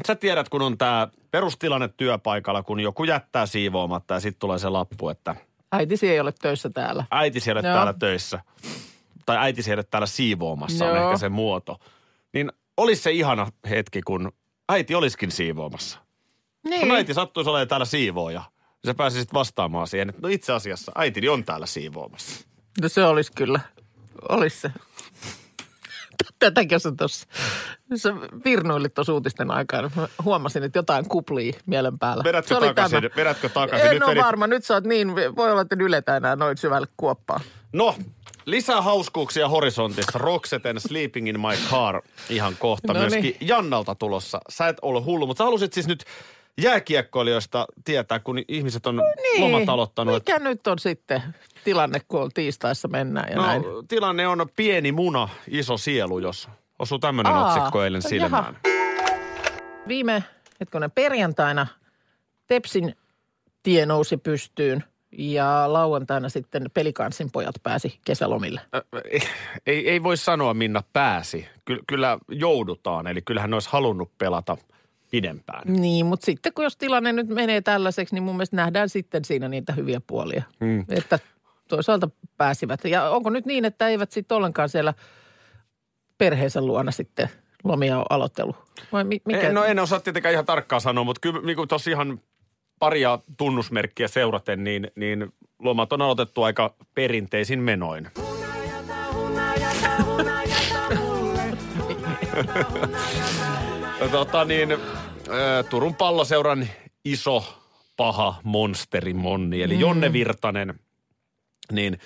sä 0.07 0.15
tiedät, 0.15 0.49
kun 0.49 0.63
on 0.63 0.79
tämä 0.79 1.09
perustilanne 1.31 1.89
työpaikalla, 1.89 2.63
kun 2.63 2.81
joku 2.81 3.05
jättää 3.05 3.47
siivoamatta 3.47 4.15
ja 4.15 4.21
sitten 4.21 4.41
tulee 4.41 4.59
se 4.59 4.69
lappu, 4.69 5.09
että 5.09 5.37
Äitisi 5.73 6.09
ei 6.09 6.21
ole 6.21 6.33
töissä 6.43 6.71
täällä. 6.71 7.05
äiti 7.11 7.41
siellä 7.41 7.63
Joo. 7.65 7.75
täällä 7.75 7.93
töissä. 7.93 8.41
Tai 9.27 9.37
äiti 9.37 9.63
siellä 9.63 9.83
täällä 9.83 10.07
siivoamassa 10.07 10.85
on 10.91 10.97
Joo. 10.97 11.07
ehkä 11.07 11.19
se 11.19 11.29
muoto. 11.29 11.81
Niin 12.33 12.53
olisi 12.77 13.03
se 13.03 13.11
ihana 13.13 13.47
hetki, 13.71 14.03
kun 14.03 14.33
äiti 14.69 14.95
olisikin 14.95 15.31
siivoamassa. 15.31 15.99
Niin. 16.65 16.81
Kun 16.81 16.97
äiti 16.97 17.15
sattuisi 17.15 17.51
olemaan 17.51 17.69
täällä 17.69 17.85
siivooja, 17.87 18.41
niin 18.41 18.91
sä 18.91 18.95
pääsisit 18.95 19.35
vastaamaan 19.35 19.87
siihen, 19.87 20.09
että 20.09 20.23
no 20.23 20.29
itse 20.29 20.53
asiassa 20.53 20.93
äitini 20.97 21.29
on 21.29 21.45
täällä 21.45 21.67
siivoamassa. 21.67 22.47
No 22.83 22.89
se 22.89 23.05
olisi 23.05 23.33
kyllä. 23.33 23.61
Olisi 24.29 24.61
se. 24.61 24.71
Tätäkin 26.39 26.81
sä 26.81 26.93
tuossa. 26.99 27.27
Sä 27.97 28.15
virnuilit 28.45 28.95
tuossa 28.95 29.13
uutisten 29.13 29.51
aikaan. 29.51 29.91
Mä 29.97 30.09
huomasin, 30.25 30.63
että 30.63 30.79
jotain 30.79 31.09
kuplii 31.09 31.53
mielen 31.67 31.99
päällä. 31.99 32.25
Vedätkö 32.25 32.55
takaisin? 32.61 33.03
tämä. 33.03 33.17
Vedätkö 33.17 33.49
takaisin? 33.49 33.87
En 33.89 33.95
Nyt 33.95 34.03
ole 34.03 34.15
vedit- 34.15 34.25
varma. 34.25 34.47
Nyt 34.47 34.65
sä 34.65 34.75
oot 34.75 34.85
niin, 34.85 35.15
voi 35.15 35.51
olla, 35.51 35.61
että 35.61 35.77
yletään 35.81 36.17
enää 36.17 36.37
noin 36.37 36.57
syvälle 36.57 36.87
kuoppaan. 36.97 37.41
No, 37.73 37.95
lisää 38.47 38.83
hauskuuksia 38.83 39.49
horisontissa. 39.49 40.19
Roxeten 40.19 40.81
Sleeping 40.81 41.29
in 41.29 41.41
my 41.41 41.71
car 41.71 42.03
ihan 42.31 42.57
kohta. 42.59 42.93
No 42.93 43.01
Myöskin 43.01 43.23
niin. 43.23 43.37
Jannalta 43.41 43.95
tulossa. 43.95 44.41
Sä 44.49 44.69
et 44.69 44.77
ole 44.83 45.01
hullu, 45.01 45.27
mutta 45.27 45.39
sä 45.39 45.45
halusit 45.45 45.73
siis 45.73 45.87
nyt 45.87 46.05
jääkiekkoilijoista 46.61 47.67
tietää, 47.85 48.19
kun 48.19 48.39
ihmiset 48.49 48.87
on 48.87 49.03
lomat 49.39 49.69
aloittanut. 49.69 50.17
että- 50.17 50.33
Niin. 50.33 50.43
Mikä 50.43 50.49
nyt 50.51 50.67
on 50.67 50.79
sitten 50.79 51.23
tilanne, 51.65 52.01
kun 52.09 52.23
on 52.23 52.31
tiistaissa 52.35 52.89
mennään 52.89 53.29
ja 53.31 53.37
No, 53.37 53.47
näin? 53.47 53.63
tilanne 53.89 54.29
on 54.29 54.47
pieni 54.57 54.93
muna, 54.93 55.29
iso 55.49 55.77
sielu, 55.77 56.19
jos 56.19 56.49
osuu 56.79 56.99
tämmöinen 56.99 57.33
Aa, 57.33 57.47
otsikko 57.55 57.83
eilen 57.85 57.99
jaha. 58.05 58.09
silmään. 58.09 58.59
Viime, 59.89 60.25
hetkonen, 60.61 60.91
perjantaina 60.91 61.67
Tepsin 62.47 62.97
tie 63.63 63.87
nousi 63.87 64.17
pystyyn 64.17 64.85
ja 65.19 65.65
lauantaina 65.73 66.29
sitten 66.29 66.71
Pelikansin 66.75 67.31
pojat 67.31 67.55
pääsi 67.63 67.99
kesälomille. 68.05 68.61
Ö, 68.75 68.83
Ei, 69.67 69.91
ei 69.91 70.03
voi 70.03 70.17
sanoa, 70.17 70.55
Minna 70.55 70.83
pääsi. 70.93 71.49
Ky- 71.65 71.83
kyllä 71.87 72.19
joudutaan, 72.29 73.07
eli 73.07 73.23
kyllähän 73.23 73.51
ne 73.51 73.57
olisi 73.57 73.69
halunnut 73.73 74.19
pelata 74.19 74.57
pidempään. 75.15 75.63
Niin, 75.73 76.07
mutta 76.07 76.27
sitten 76.27 76.53
kun 76.53 76.65
jos 76.65 76.77
tilanne 76.77 77.13
nyt 77.13 77.29
menee 77.29 77.61
tällaiseksi, 77.61 78.15
niin 78.15 78.23
mun 78.23 78.37
mielestä 78.37 78.57
nähdään 78.57 78.89
sitten 78.89 79.25
siinä 79.25 79.49
niitä 79.49 79.73
hyviä 79.73 80.01
puolia. 80.07 80.43
Mm. 80.61 80.85
Että 80.89 81.19
toisaalta 81.69 82.09
pääsivät. 82.37 82.85
Ja 82.85 83.11
onko 83.11 83.31
nyt 83.31 83.47
niin, 83.47 83.65
että 83.65 83.89
eivät 83.89 84.13
sitten 84.13 84.37
ollenkaan 84.37 84.69
siellä 84.69 84.95
perheensä 86.19 86.61
luona 86.61 86.91
sitten 86.91 87.29
lomia 87.65 87.99
on 87.99 88.05
aloitellut? 88.11 88.57
Vai 88.93 89.05
mi- 89.05 89.21
mikä? 89.25 89.49
En, 89.49 89.55
no 89.55 89.65
en 89.65 89.79
osaa 89.79 90.01
tietenkään 90.01 90.33
ihan 90.33 90.47
tarkkaan 90.47 90.81
sanoa, 90.81 91.05
mutta 91.05 91.21
kyllä 91.21 91.41
niin 91.41 91.69
tuossa 91.69 91.91
ihan 91.91 92.21
paria 92.79 93.19
tunnusmerkkiä 93.37 94.09
seuraten, 94.09 94.65
niin, 94.65 94.91
niin 94.97 95.33
lomat 95.59 95.93
on 95.93 96.03
aloitettu 96.03 96.43
aika 96.43 96.75
perinteisin 96.95 97.61
menoin. 97.61 98.09
tota 104.11 104.45
niin, 104.45 104.69
Turun 105.71 105.95
palloseuran 105.95 106.69
iso 107.05 107.61
paha 107.97 108.41
monsteri 108.45 109.15
Monni, 109.15 109.63
eli 109.63 109.81
Jonne 109.81 110.13
Virtanen, 110.13 110.81
niin 111.73 111.99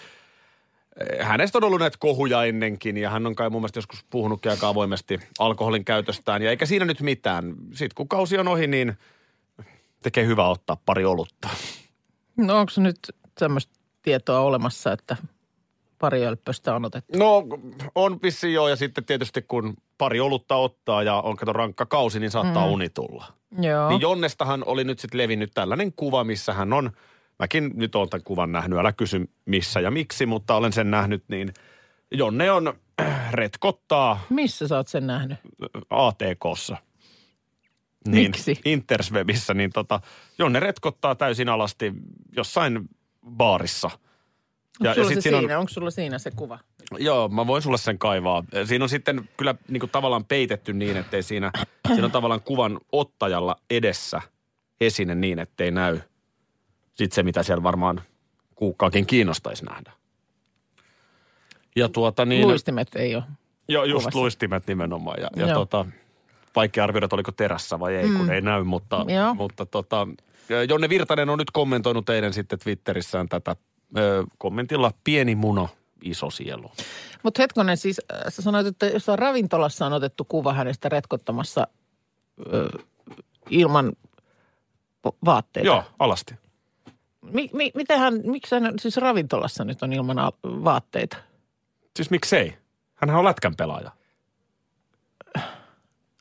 hänestä 1.20 1.58
on 1.58 1.64
ollut 1.64 1.80
näitä 1.80 1.96
kohuja 2.00 2.44
ennenkin 2.44 2.96
ja 2.96 3.10
hän 3.10 3.26
on 3.26 3.34
kai 3.34 3.50
mun 3.50 3.60
mielestä 3.60 3.78
joskus 3.78 4.04
puhunutkin 4.10 4.50
aika 4.50 4.68
avoimesti 4.68 5.20
alkoholin 5.38 5.84
käytöstään 5.84 6.42
ja 6.42 6.50
eikä 6.50 6.66
siinä 6.66 6.84
nyt 6.84 7.00
mitään. 7.00 7.54
Sitten 7.70 7.94
kun 7.94 8.08
kausi 8.08 8.38
on 8.38 8.48
ohi, 8.48 8.66
niin 8.66 8.98
tekee 10.02 10.26
hyvä 10.26 10.48
ottaa 10.48 10.76
pari 10.87 11.04
olutta. 11.04 11.48
No 12.37 12.58
onko 12.58 12.72
nyt 12.76 12.98
semmoista 13.38 13.72
tietoa 14.02 14.40
olemassa, 14.40 14.92
että 14.92 15.16
pari 15.98 16.26
ölppöstä 16.26 16.74
on 16.74 16.84
otettu? 16.84 17.18
No 17.18 17.44
on 17.94 18.18
vissiin 18.22 18.54
joo 18.54 18.68
ja 18.68 18.76
sitten 18.76 19.04
tietysti 19.04 19.42
kun 19.42 19.76
pari 19.98 20.20
olutta 20.20 20.56
ottaa 20.56 21.02
ja 21.02 21.14
on 21.14 21.36
kato 21.36 21.52
rankka 21.52 21.86
kausi, 21.86 22.20
niin 22.20 22.30
saattaa 22.30 22.66
mm. 22.66 22.72
uni 22.72 22.88
tulla. 22.88 23.24
Joo. 23.60 23.88
Niin 23.88 24.00
Jonnestahan 24.00 24.62
oli 24.66 24.84
nyt 24.84 24.98
sitten 24.98 25.18
levinnyt 25.18 25.50
tällainen 25.54 25.92
kuva, 25.92 26.24
missä 26.24 26.52
hän 26.52 26.72
on, 26.72 26.90
mäkin 27.38 27.70
nyt 27.74 27.94
olen 27.94 28.08
tämän 28.08 28.24
kuvan 28.24 28.52
nähnyt, 28.52 28.78
älä 28.78 28.92
kysy 28.92 29.30
missä 29.44 29.80
ja 29.80 29.90
miksi, 29.90 30.26
mutta 30.26 30.54
olen 30.54 30.72
sen 30.72 30.90
nähnyt, 30.90 31.24
niin 31.28 31.52
Jonne 32.10 32.50
on 32.50 32.74
retkottaa 33.30 34.20
Missä 34.30 34.68
sä 34.68 34.76
oot 34.76 34.88
sen 34.88 35.06
nähnyt? 35.06 35.38
ATKssa. 35.90 36.76
Niin, 38.08 38.30
Miksi? 38.30 38.60
Interswebissä, 38.64 39.54
niin 39.54 39.70
tota, 39.70 40.00
Jonne 40.38 40.60
retkottaa 40.60 41.14
täysin 41.14 41.48
alasti 41.48 41.92
jossain 42.36 42.88
baarissa. 43.30 43.90
Onko 44.80 44.94
sulla, 44.94 45.08
sit 45.08 45.16
se 45.16 45.20
siinä 45.20 45.38
on-? 45.38 45.50
Onko 45.50 45.68
sulla 45.68 45.90
siinä 45.90 46.18
se 46.18 46.30
kuva? 46.30 46.58
Joo, 46.99 47.28
mä 47.28 47.47
voin 47.47 47.62
sulle 47.62 47.78
sen 47.78 47.99
kaivaa. 47.99 48.44
Siinä 48.64 48.85
on 48.85 48.88
sitten 48.88 49.28
kyllä 49.37 49.54
niin 49.68 49.80
kuin 49.80 49.90
tavallaan 49.90 50.25
peitetty 50.25 50.73
niin, 50.73 50.97
ettei 50.97 51.23
siinä, 51.23 51.50
siinä 51.88 52.04
on 52.04 52.11
tavallaan 52.11 52.42
kuvan 52.42 52.80
ottajalla 52.92 53.56
edessä 53.70 54.23
esine 54.80 55.14
niin, 55.14 55.38
ettei 55.38 55.70
näy 55.70 56.00
sitten 56.99 57.14
se, 57.14 57.23
mitä 57.23 57.42
siellä 57.42 57.62
varmaan 57.62 58.00
kuukkaakin 58.54 59.06
kiinnostaisi 59.06 59.64
nähdä. 59.64 59.92
Ja 61.76 61.88
tuota 61.88 62.25
niin... 62.25 62.49
Luistimet 62.49 62.97
ei 62.97 63.14
ole. 63.14 63.25
Joo, 63.68 63.85
just 63.85 64.02
kuvassa. 64.04 64.18
luistimet 64.18 64.66
nimenomaan. 64.66 65.20
Ja, 65.20 65.30
ja 65.37 65.47
Joo. 65.47 65.54
tota, 65.54 65.87
vaikea 66.56 66.85
arvioida, 66.85 67.04
että 67.04 67.16
oliko 67.16 67.32
terässä 67.32 67.80
vai 67.80 67.97
ei, 67.97 68.06
mm. 68.06 68.16
kun 68.16 68.30
ei 68.30 68.40
näy, 68.40 68.64
mutta, 68.64 69.04
Joo. 69.08 69.35
mutta 69.35 69.66
tota, 69.66 70.08
Jonne 70.68 70.88
Virtanen 70.88 71.30
on 71.30 71.38
nyt 71.38 71.50
kommentoinut 71.50 72.04
teidän 72.04 72.32
sitten 72.32 72.58
Twitterissään 72.58 73.28
tätä 73.28 73.56
ö, 73.97 74.25
kommentilla 74.38 74.92
pieni 75.04 75.35
muno, 75.35 75.68
iso 76.02 76.30
sielu. 76.30 76.71
Mutta 77.23 77.42
hetkonen 77.42 77.76
siis, 77.76 78.00
äh, 78.12 78.21
sä 78.28 78.42
sanoit, 78.42 78.66
että 78.66 78.87
jossain 78.87 79.18
ravintolassa 79.18 79.87
on 79.87 79.92
otettu 79.92 80.25
kuva 80.25 80.52
hänestä 80.52 80.88
retkottamassa 80.88 81.66
ö, 82.52 82.68
ilman 83.50 83.92
po- 85.09 85.16
vaatteita. 85.25 85.66
Joo, 85.66 85.85
alasti. 85.99 86.35
Mi, 87.23 87.50
mi, 87.52 87.71
miten 87.75 87.99
hän, 87.99 88.21
miksi 88.25 88.54
hän 88.54 88.73
siis 88.78 88.97
ravintolassa 88.97 89.64
nyt 89.64 89.83
on 89.83 89.92
ilman 89.92 90.18
al- 90.18 90.33
vaatteita? 90.45 91.16
Siis 91.97 92.11
miksei? 92.11 92.59
Hänhän 92.95 93.18
on 93.18 93.25
lätkän 93.25 93.57
pelaaja. 93.57 93.90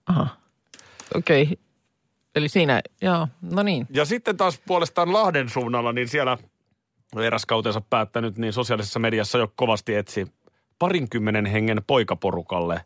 Aha, 0.06 0.28
okei. 1.16 1.44
Okay. 1.44 1.56
Eli 2.36 2.50
siinä, 2.50 2.82
joo, 3.02 3.28
no 3.42 3.64
niin. 3.64 3.88
Ja 3.90 4.06
sitten 4.06 4.38
taas 4.38 4.62
puolestaan 4.68 5.14
Lahden 5.14 5.50
suunnalla, 5.50 5.94
niin 5.94 6.08
siellä 6.08 6.38
eräs 7.16 7.46
kautensa 7.46 7.82
päättänyt, 7.82 8.38
niin 8.38 8.54
sosiaalisessa 8.54 9.00
mediassa 9.00 9.38
jo 9.38 9.54
kovasti 9.56 9.96
etsi 9.96 10.28
parinkymmenen 10.80 11.46
hengen 11.46 11.82
poikaporukalle 11.88 12.82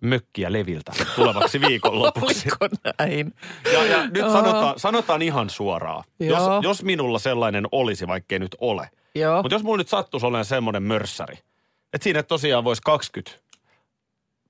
mökkiä 0.00 0.52
leviltä 0.52 0.92
tulevaksi 1.16 1.60
viikonlopuksi. 1.60 2.48
Oliko 2.60 2.76
näin? 2.98 3.34
Ja, 3.72 3.84
ja 3.86 4.06
nyt 4.06 4.16
Joo. 4.16 4.32
sanotaan, 4.32 4.78
sanotaan 4.78 5.22
ihan 5.22 5.50
suoraan. 5.50 6.04
Jos, 6.20 6.38
Joo. 6.38 6.60
jos 6.62 6.82
minulla 6.82 7.18
sellainen 7.18 7.66
olisi, 7.72 8.06
vaikkei 8.06 8.38
nyt 8.38 8.56
ole. 8.60 8.90
Mutta 9.42 9.54
jos 9.54 9.62
mulla 9.62 9.76
nyt 9.78 9.88
sattuisi 9.88 10.26
olemaan 10.26 10.44
semmoinen 10.44 10.82
mörssäri, 10.82 11.38
että 11.92 12.04
siinä 12.04 12.22
tosiaan 12.22 12.64
voisi 12.64 12.82
20 12.84 13.40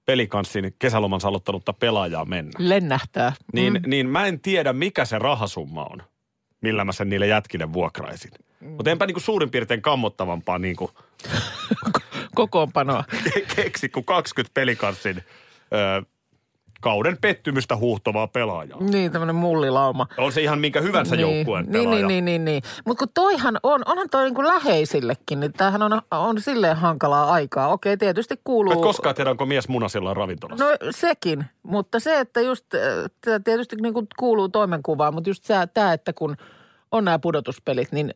pelikanssin 0.04 0.74
kesälomansa 0.78 1.28
aloittanutta 1.28 1.72
pelaajaa 1.72 2.24
mennä. 2.24 2.52
lennähtää. 2.58 3.32
Niin, 3.52 3.72
mm. 3.72 3.82
niin 3.86 4.08
mä 4.08 4.26
en 4.26 4.40
tiedä, 4.40 4.72
mikä 4.72 5.04
se 5.04 5.18
rahasumma 5.18 5.84
on, 5.84 6.02
millä 6.60 6.84
mä 6.84 6.92
sen 6.92 7.08
niille 7.08 7.26
jätkille 7.26 7.72
vuokraisin. 7.72 8.30
Mm. 8.60 8.68
Mutta 8.68 8.90
enpä 8.90 9.06
niinku 9.06 9.20
suurin 9.20 9.50
piirtein 9.50 9.82
kammottavampaa 9.82 10.58
niinku 10.58 10.90
Kokoonpanoa. 12.34 13.04
ke- 13.28 13.54
keksi 13.56 13.88
kuin 13.88 14.04
20 14.04 14.54
pelikanssin 14.54 15.16
ö, 15.72 16.02
kauden 16.80 17.18
pettymystä 17.20 17.76
huuhtovaa 17.76 18.26
pelaajaa. 18.26 18.78
Niin, 18.80 19.12
tämmöinen 19.12 19.36
mullilauma. 19.36 20.06
On 20.18 20.32
se 20.32 20.40
ihan 20.42 20.58
minkä 20.58 20.80
hyvänsä 20.80 21.16
niin, 21.16 21.36
joukkueen 21.36 21.64
niin, 21.64 21.72
pelaaja. 21.72 22.06
niin, 22.06 22.08
niin, 22.08 22.24
niin, 22.24 22.44
niin. 22.44 22.62
Mutta 22.86 22.98
kun 23.06 23.12
toihan 23.14 23.56
on, 23.62 23.82
onhan 23.86 24.10
toi 24.10 24.24
niinku 24.24 24.44
läheisillekin, 24.44 25.40
niin 25.40 25.52
tämähän 25.52 25.82
on, 25.82 26.02
on 26.10 26.40
silleen 26.40 26.76
hankalaa 26.76 27.30
aikaa. 27.30 27.68
Okei, 27.68 27.96
tietysti 27.96 28.34
kuuluu... 28.44 28.72
Et 28.72 28.80
koskaan 28.80 29.14
tiedä, 29.14 29.30
onko 29.30 29.46
mies 29.46 29.68
munasilla 29.68 30.14
ravintolassa. 30.14 30.64
No 30.64 30.70
sekin, 30.90 31.44
mutta 31.62 32.00
se, 32.00 32.20
että 32.20 32.40
just, 32.40 32.74
äh, 32.74 33.40
tietysti 33.44 33.76
niin 33.76 33.94
kuin 33.94 34.06
kuuluu 34.18 34.48
toimenkuvaan, 34.48 35.14
mutta 35.14 35.30
just 35.30 35.44
tämä, 35.74 35.92
että 35.92 36.12
kun 36.12 36.36
on 36.92 37.04
nämä 37.04 37.18
pudotuspelit, 37.18 37.92
niin 37.92 38.14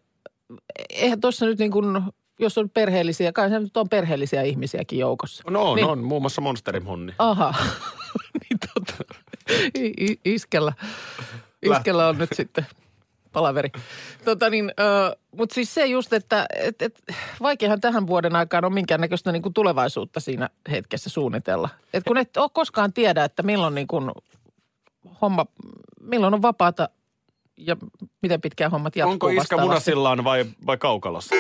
eihän 0.91 1.21
tuossa 1.21 1.47
nyt 1.47 1.59
niin 1.59 1.71
kuin, 1.71 2.03
jos 2.39 2.59
on 2.59 2.71
perheellisiä, 2.71 3.33
kai 3.33 3.49
se 3.49 3.59
nyt 3.59 3.77
on 3.77 3.89
perheellisiä 3.89 4.43
ihmisiäkin 4.43 4.99
joukossa. 4.99 5.43
No 5.51 5.71
on, 5.71 5.77
niin. 5.77 5.87
on. 5.87 6.05
Muun 6.05 6.23
muassa 6.23 6.41
Monsterin 6.41 6.87
honni. 6.87 7.13
Aha, 7.19 7.55
niin 8.41 8.59
tota, 8.75 9.15
i- 9.79 10.21
iskellä, 10.25 10.73
iskellä 11.63 12.09
on 12.09 12.19
nyt 12.19 12.31
sitten 12.33 12.67
palaveri. 13.35 13.69
Tota 14.25 14.51
niin, 14.51 14.73
mutta 15.37 15.55
siis 15.55 15.75
se 15.75 15.87
just, 15.87 16.13
että 16.13 16.47
et, 16.57 16.83
et, 16.83 17.03
vaikeahan 17.41 17.81
tähän 17.81 18.07
vuoden 18.07 18.37
aikaan 18.37 18.65
on 18.65 18.75
minkäännäköistä 18.75 19.33
niin 19.33 19.43
kuin 19.43 19.55
tulevaisuutta 19.55 20.21
siinä 20.21 20.51
hetkessä 20.71 21.11
suunnitella. 21.11 21.69
Et 21.95 22.05
kun 22.05 22.19
et 22.19 22.37
ole 22.37 22.51
koskaan 22.53 22.93
tiedä, 22.93 23.25
että 23.25 23.43
milloin 23.43 23.75
niin 23.75 23.87
kuin 23.87 24.11
homma, 25.23 25.47
milloin 26.01 26.35
on 26.35 26.43
vapaata 26.43 26.89
ja 27.57 27.77
miten 28.25 28.41
pitkään 28.41 28.71
hommat 28.71 28.97
jatkuu 28.97 29.13
Onko 29.13 29.29
iskä 29.29 29.57
munasillaan 29.57 30.25
vai, 30.25 30.45
vai 30.67 30.77
kaukalossa? 30.77 31.35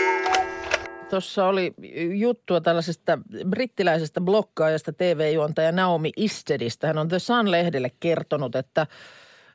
Tuossa 1.10 1.46
oli 1.46 1.74
juttua 2.14 2.60
tällaisesta 2.60 3.18
brittiläisestä 3.48 4.20
blokkaajasta, 4.20 4.92
TV-juontaja 4.92 5.72
Naomi 5.72 6.12
Istedistä. 6.16 6.86
Hän 6.86 6.98
on 6.98 7.08
The 7.08 7.18
Sun-lehdelle 7.18 7.90
kertonut, 8.00 8.56
että 8.56 8.86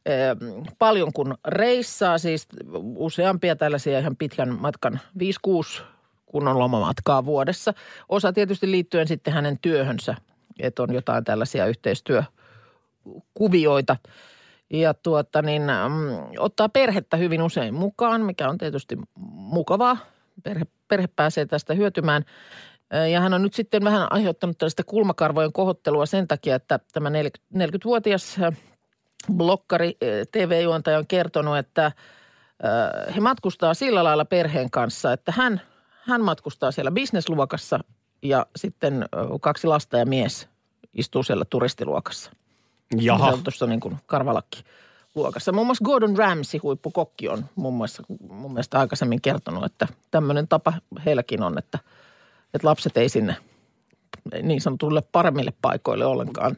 eh, 0.05 0.35
paljon 0.79 1.13
kun 1.13 1.37
reissaa, 1.47 2.17
siis 2.17 2.47
useampia 2.95 3.55
tällaisia 3.55 3.99
ihan 3.99 4.15
pitkän 4.15 4.59
matkan, 4.59 4.99
5-6 5.79 5.81
kunnon 6.25 6.59
lomamatkaa 6.59 7.25
vuodessa. 7.25 7.73
Osa 8.09 8.33
tietysti 8.33 8.71
liittyen 8.71 9.07
sitten 9.07 9.33
hänen 9.33 9.57
työhönsä, 9.61 10.15
että 10.59 10.83
on 10.83 10.93
jotain 10.93 11.23
tällaisia 11.23 11.65
yhteistyökuvioita. 11.65 13.95
Ja 14.69 14.93
tuota 14.93 15.41
niin, 15.41 15.63
ottaa 16.37 16.69
perhettä 16.69 17.17
hyvin 17.17 17.41
usein 17.41 17.73
mukaan, 17.73 18.21
mikä 18.21 18.49
on 18.49 18.57
tietysti 18.57 18.97
mukavaa. 19.33 19.97
Perhe, 20.43 20.65
perhe 20.87 21.07
pääsee 21.15 21.45
tästä 21.45 21.73
hyötymään. 21.73 22.25
Ja 23.11 23.21
hän 23.21 23.33
on 23.33 23.41
nyt 23.41 23.53
sitten 23.53 23.83
vähän 23.83 24.07
aiheuttanut 24.11 24.57
tällaista 24.57 24.83
kulmakarvojen 24.83 25.53
kohottelua 25.53 26.05
sen 26.05 26.27
takia, 26.27 26.55
että 26.55 26.79
tämä 26.93 27.09
40 27.09 27.77
40-vuotias 27.77 28.37
ö, 28.39 28.51
blokkari, 29.33 29.97
TV-juontaja 30.31 30.97
on 30.97 31.07
kertonut, 31.07 31.57
että 31.57 31.91
he 33.15 33.19
matkustaa 33.19 33.73
sillä 33.73 34.03
lailla 34.03 34.25
perheen 34.25 34.71
kanssa, 34.71 35.13
että 35.13 35.31
hän, 35.31 35.61
hän 36.01 36.23
matkustaa 36.23 36.71
siellä 36.71 36.91
bisnesluokassa 36.91 37.79
ja 38.21 38.45
sitten 38.55 39.05
kaksi 39.41 39.67
lasta 39.67 39.97
ja 39.97 40.05
mies 40.05 40.49
istuu 40.93 41.23
siellä 41.23 41.45
turistiluokassa. 41.45 42.31
Jaha. 42.97 43.27
Se 43.27 43.33
on 43.33 43.43
tuossa 43.43 43.67
niin 43.67 43.79
kuin 43.79 43.97
karvalakki 44.05 44.63
luokassa. 45.15 45.51
Muun 45.51 45.67
muassa 45.67 45.85
Gordon 45.85 46.17
Ramsay, 46.17 46.59
huippukokki, 46.63 47.29
on 47.29 47.45
muun 47.55 47.73
muassa 47.73 48.03
mun 48.29 48.53
mielestä 48.53 48.79
aikaisemmin 48.79 49.21
kertonut, 49.21 49.63
että 49.65 49.87
tämmöinen 50.11 50.47
tapa 50.47 50.73
heilläkin 51.05 51.43
on, 51.43 51.57
että, 51.57 51.79
että 52.53 52.67
lapset 52.67 52.97
ei 52.97 53.09
sinne 53.09 53.35
niin 54.41 54.61
sanotulle 54.61 55.01
paremmille 55.11 55.53
paikoille 55.61 56.05
ollenkaan 56.05 56.57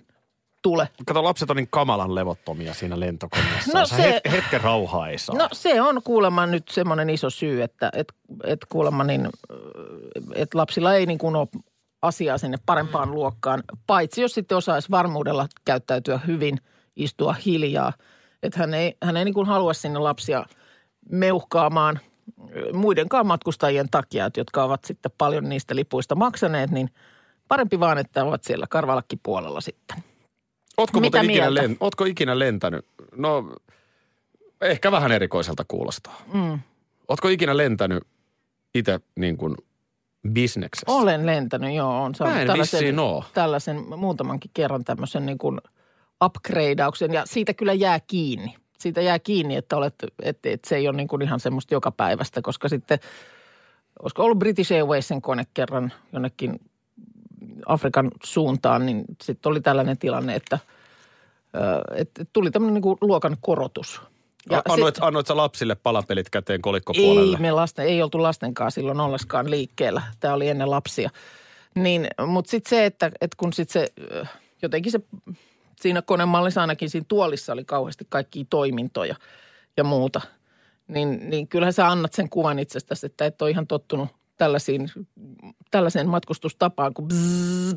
tule. 0.61 0.89
Kato, 1.05 1.23
lapset 1.23 1.49
on 1.49 1.55
niin 1.55 1.67
kamalan 1.71 2.15
levottomia 2.15 2.73
siinä 2.73 2.99
lentokoneessa. 2.99 3.79
No 3.79 3.85
se- 3.85 3.95
se... 3.95 4.21
Het, 4.25 4.31
hetken 4.31 4.61
rauhaa 4.61 5.09
ei 5.09 5.17
saa. 5.17 5.35
No 5.35 5.47
se 5.51 5.81
on 5.81 6.01
kuulemma 6.03 6.45
nyt 6.45 6.67
semmoinen 6.69 7.09
iso 7.09 7.29
syy, 7.29 7.61
että 7.63 7.89
et, 7.93 8.13
et 8.43 8.65
kuulemma 8.69 9.03
niin, 9.03 9.29
että 10.35 10.57
lapsilla 10.57 10.93
ei 10.93 11.05
niin 11.05 11.19
kuin 11.19 11.35
ole 11.35 11.47
asiaa 12.01 12.37
sinne 12.37 12.57
parempaan 12.65 13.11
luokkaan, 13.11 13.63
paitsi 13.87 14.21
jos 14.21 14.33
sitten 14.33 14.57
osaisi 14.57 14.91
varmuudella 14.91 15.47
käyttäytyä 15.65 16.19
hyvin, 16.27 16.57
istua 16.95 17.35
hiljaa. 17.45 17.93
Että 18.43 18.59
hän 18.59 18.73
ei, 18.73 18.97
hän 19.03 19.17
ei 19.17 19.25
niin 19.25 19.33
kuin 19.33 19.47
halua 19.47 19.73
sinne 19.73 19.99
lapsia 19.99 20.45
meuhkaamaan 21.09 21.99
muidenkaan 22.73 23.27
matkustajien 23.27 23.89
takia, 23.89 24.25
että 24.25 24.39
jotka 24.39 24.63
ovat 24.63 24.85
sitten 24.85 25.11
paljon 25.17 25.49
niistä 25.49 25.75
lipuista 25.75 26.15
maksaneet, 26.15 26.71
niin 26.71 26.89
parempi 27.47 27.79
vaan, 27.79 27.97
että 27.97 28.23
ovat 28.23 28.43
siellä 28.43 28.65
karvalakkipuolella 28.69 29.61
sitten. 29.61 29.97
Ootko, 30.77 30.99
Mitä 30.99 31.17
muuten 31.17 31.31
ikinä, 31.31 31.53
len, 31.53 31.77
ootko 31.79 32.05
ikinä 32.05 32.39
lentänyt? 32.39 32.85
No, 33.15 33.53
ehkä 34.61 34.91
vähän 34.91 35.11
erikoiselta 35.11 35.65
kuulostaa. 35.67 36.21
Mm. 36.33 36.59
Ootko 37.07 37.27
ikinä 37.27 37.57
lentänyt 37.57 38.03
itse 38.75 38.99
niin 39.15 39.37
kuin 39.37 39.55
bisneksessä? 40.29 40.91
Olen 40.91 41.25
lentänyt, 41.25 41.75
joo. 41.75 42.03
On 42.03 42.15
saanut 42.15 42.35
Mä 42.35 42.41
en 42.41 42.47
tällaisen, 42.47 42.99
oo. 42.99 43.23
tällaisen 43.33 43.99
muutamankin 43.99 44.51
kerran 44.53 44.83
tämmöisen 44.83 45.25
niin 45.25 45.37
kuin 45.37 45.61
upgradeauksen 46.23 47.13
ja 47.13 47.25
siitä 47.25 47.53
kyllä 47.53 47.73
jää 47.73 47.99
kiinni. 47.99 48.55
Siitä 48.79 49.01
jää 49.01 49.19
kiinni, 49.19 49.55
että, 49.55 49.77
olet, 49.77 49.95
että, 50.21 50.49
että 50.49 50.69
se 50.69 50.75
ei 50.75 50.87
ole 50.87 50.97
niin 50.97 51.07
kuin 51.07 51.21
ihan 51.21 51.39
semmoista 51.39 51.73
joka 51.73 51.91
päivästä, 51.91 52.41
koska 52.41 52.69
sitten, 52.69 52.99
olisiko 54.03 54.23
ollut 54.23 54.39
British 54.39 54.73
Airwaysin 54.73 55.21
kone 55.21 55.43
kerran 55.53 55.93
jonnekin 56.13 56.59
Afrikan 57.65 58.11
suuntaan, 58.23 58.85
niin 58.85 59.05
sitten 59.23 59.49
oli 59.49 59.61
tällainen 59.61 59.97
tilanne, 59.97 60.35
että, 60.35 60.59
että 61.95 62.25
tuli 62.33 62.51
tämmöinen 62.51 62.73
niin 62.73 62.81
kuin 62.81 62.97
luokan 63.01 63.37
korotus. 63.41 64.01
Ja 64.49 64.61
annoit, 64.69 64.95
sit- 64.95 65.03
annoit 65.03 65.27
sä 65.27 65.37
lapsille 65.37 65.75
palapelit 65.75 66.29
käteen 66.29 66.61
kolikkopuolelle? 66.61 67.37
ei, 67.37 67.41
me 67.41 67.51
lasten, 67.51 67.85
ei 67.85 68.01
oltu 68.01 68.23
lastenkaan 68.23 68.71
silloin 68.71 68.99
ollenkaan 68.99 69.51
liikkeellä. 69.51 70.01
Tämä 70.19 70.33
oli 70.33 70.49
ennen 70.49 70.71
lapsia. 70.71 71.09
Niin, 71.75 72.07
mutta 72.25 72.51
sitten 72.51 72.69
se, 72.69 72.85
että, 72.85 73.11
että 73.21 73.37
kun 73.37 73.53
sitten 73.53 73.81
se, 73.81 73.93
jotenkin 74.61 74.91
se, 74.91 74.99
siinä 75.81 76.01
konemallissa 76.01 76.61
ainakin 76.61 76.89
siinä 76.89 77.05
tuolissa 77.07 77.53
oli 77.53 77.65
kauheasti 77.65 78.05
kaikkia 78.09 78.45
toimintoja 78.49 79.15
ja 79.77 79.83
muuta. 79.83 80.21
Niin, 80.87 81.29
niin 81.29 81.47
kyllähän 81.47 81.73
sä 81.73 81.87
annat 81.87 82.13
sen 82.13 82.29
kuvan 82.29 82.59
itsestäsi, 82.59 83.05
että 83.05 83.25
et 83.25 83.41
ole 83.41 83.49
ihan 83.49 83.67
tottunut 83.67 84.09
tällaisiin, 84.41 84.89
tällaiseen 85.71 86.09
matkustustapaan, 86.09 86.93
kun 86.93 87.07
bzzz, 87.07 87.73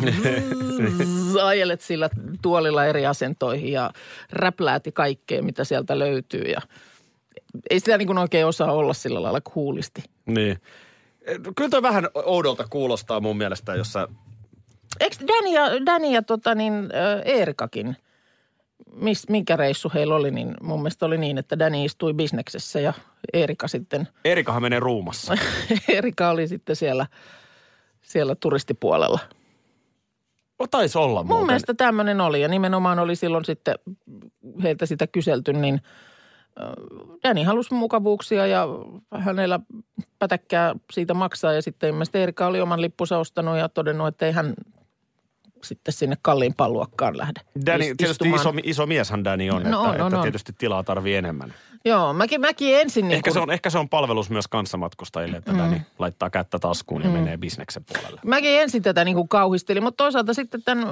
bzzz, 0.00 0.98
bzzz, 0.98 1.36
ajelet 1.50 1.80
sillä 1.80 2.10
tuolilla 2.42 2.84
eri 2.84 3.06
asentoihin 3.06 3.72
ja 3.72 3.90
räpläät 4.32 4.86
ja 4.86 4.92
kaikkea, 4.92 5.42
mitä 5.42 5.64
sieltä 5.64 5.98
löytyy. 5.98 6.42
Ja 6.42 6.60
ei 7.70 7.80
sitä 7.80 7.98
niin 7.98 8.06
kuin 8.06 8.18
oikein 8.18 8.46
osaa 8.46 8.72
olla 8.72 8.94
sillä 8.94 9.22
lailla 9.22 9.40
kuulisti. 9.40 10.02
Niin. 10.26 10.60
Kyllä 11.56 11.70
toi 11.70 11.82
vähän 11.82 12.08
oudolta 12.14 12.64
kuulostaa 12.70 13.20
mun 13.20 13.36
mielestä, 13.36 13.74
jos 13.74 13.92
sä... 13.92 14.08
Eikö 15.00 15.16
Dani 15.28 15.52
ja, 15.52 15.86
Dani 15.86 16.14
ja 16.14 16.22
tota 16.22 16.54
niin, 16.54 16.74
Eerikakin, 17.24 17.96
mis, 19.00 19.28
minkä 19.28 19.56
reissu 19.56 19.90
heillä 19.94 20.14
oli, 20.14 20.30
niin 20.30 20.54
mun 20.62 20.78
mielestä 20.78 21.06
oli 21.06 21.18
niin, 21.18 21.38
että 21.38 21.58
Dani 21.58 21.84
istui 21.84 22.14
bisneksessä 22.14 22.80
ja 22.80 22.92
Eerika 23.32 23.68
sitten, 23.68 24.08
Erikahan 24.24 24.62
menee 24.62 24.80
ruumassa. 24.80 25.34
Eerika 25.94 26.30
oli 26.30 26.48
sitten 26.48 26.76
siellä, 26.76 27.06
siellä 28.02 28.34
turistipuolella. 28.34 29.18
O, 30.58 30.66
taisi 30.66 30.98
olla 30.98 31.22
Mun 31.22 31.28
muuten. 31.28 31.46
mielestä 31.46 31.74
tämmöinen 31.74 32.20
oli 32.20 32.40
ja 32.40 32.48
nimenomaan 32.48 32.98
oli 32.98 33.16
silloin 33.16 33.44
sitten 33.44 33.74
heiltä 34.62 34.86
sitä 34.86 35.06
kyselty, 35.06 35.52
niin 35.52 35.80
Dani 37.24 37.42
halusi 37.42 37.74
mukavuuksia 37.74 38.46
ja 38.46 38.68
hänellä 39.18 39.60
pätäkkää 40.18 40.74
siitä 40.92 41.14
maksaa 41.14 41.52
ja 41.52 41.62
sitten 41.62 41.90
ilmeisesti 41.90 42.18
Erika 42.18 42.46
oli 42.46 42.60
oman 42.60 42.80
lippunsa 42.80 43.18
ostanut 43.18 43.56
ja 43.56 43.68
todennut, 43.68 44.08
että 44.08 44.26
ei 44.26 44.32
hän 44.32 44.54
sitten 45.66 45.94
sinne 45.94 46.16
kalliimpaan 46.22 46.72
luokkaan 46.72 47.18
lähde 47.18 47.40
Danny, 47.66 47.94
tietysti 47.96 48.30
iso, 48.30 48.54
iso 48.62 48.86
mieshän 48.86 49.24
Danny 49.24 49.50
on, 49.50 49.62
No 49.62 49.68
että, 49.68 49.78
on, 49.78 49.88
on, 49.88 49.94
että 50.06 50.16
on. 50.16 50.22
tietysti 50.22 50.52
tilaa 50.58 50.82
tarvii 50.82 51.14
enemmän. 51.14 51.54
Joo, 51.84 52.12
mäkin, 52.12 52.40
mäkin 52.40 52.80
ensin 52.80 53.08
niin 53.08 53.16
Ehkä, 53.16 53.30
kun, 53.30 53.34
se 53.34 53.40
on, 53.40 53.50
ehkä 53.50 53.70
se 53.70 53.78
on 53.78 53.88
palvelus 53.88 54.30
myös 54.30 54.48
kanssamatkustajille, 54.48 55.36
että 55.36 55.52
mm. 55.52 55.58
Danny 55.58 55.80
laittaa 55.98 56.30
kättä 56.30 56.58
taskuun 56.58 57.02
ja 57.02 57.08
mm. 57.08 57.14
menee 57.14 57.36
bisneksen 57.36 57.84
puolelle. 57.92 58.20
mäkin 58.24 58.60
ensin 58.60 58.82
tätä 58.82 59.04
niin 59.04 59.14
kuin 59.14 59.28
kauhistelin, 59.28 59.82
mutta 59.82 60.04
toisaalta 60.04 60.34
sitten 60.34 60.62
tämän 60.62 60.86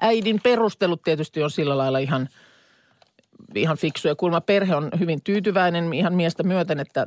äidin 0.00 0.40
perustelut 0.42 1.02
tietysti 1.02 1.42
on 1.42 1.50
sillä 1.50 1.78
lailla 1.78 1.98
ihan, 1.98 2.28
ihan 3.54 3.76
fiksuja. 3.76 4.14
Kulma 4.14 4.40
perhe 4.40 4.74
on 4.74 4.90
hyvin 4.98 5.22
tyytyväinen 5.24 5.94
ihan 5.94 6.14
miestä 6.14 6.42
myöten, 6.42 6.80
että 6.80 7.06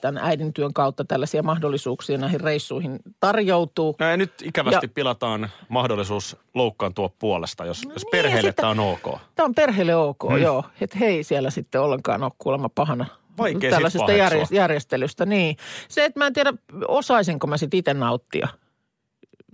tämän 0.00 0.22
äidin 0.24 0.52
työn 0.52 0.72
kautta 0.72 1.04
tällaisia 1.04 1.42
mahdollisuuksia 1.42 2.18
näihin 2.18 2.40
reissuihin 2.40 2.98
tarjoutuu. 3.20 3.96
No 3.98 4.06
ja 4.06 4.16
nyt 4.16 4.32
ikävästi 4.42 4.86
Ja- 4.86 4.92
pilataan 4.94 5.50
mahdollisuus 5.68 6.36
loukkaantua 6.54 7.10
puolesta, 7.18 7.64
jos, 7.64 7.82
jos 7.82 8.02
niin, 8.04 8.10
perheelle 8.10 8.48
ja 8.48 8.52
sitä- 8.52 8.62
tämä 8.62 8.70
on 8.70 8.80
ok. 8.80 9.18
Tämä 9.34 9.44
on 9.44 9.54
perheelle 9.54 9.96
ok, 9.96 10.28
hmm. 10.28 10.42
joo. 10.42 10.64
Että 10.80 10.98
hei 10.98 11.24
siellä 11.24 11.50
sitten 11.50 11.80
ollenkaan 11.80 12.22
ole 12.22 12.32
kuulemma 12.38 12.68
pahana 12.68 13.06
Vaikea 13.38 13.70
tällaisesta 13.70 14.12
järjest- 14.12 14.54
järjestelystä. 14.54 15.26
Niin. 15.26 15.56
Se, 15.88 16.04
että 16.04 16.20
mä 16.20 16.26
en 16.26 16.32
tiedä, 16.32 16.52
osaisinko 16.88 17.46
mä 17.46 17.56
sitten 17.56 17.78
itse 17.78 17.94
nauttia 17.94 18.48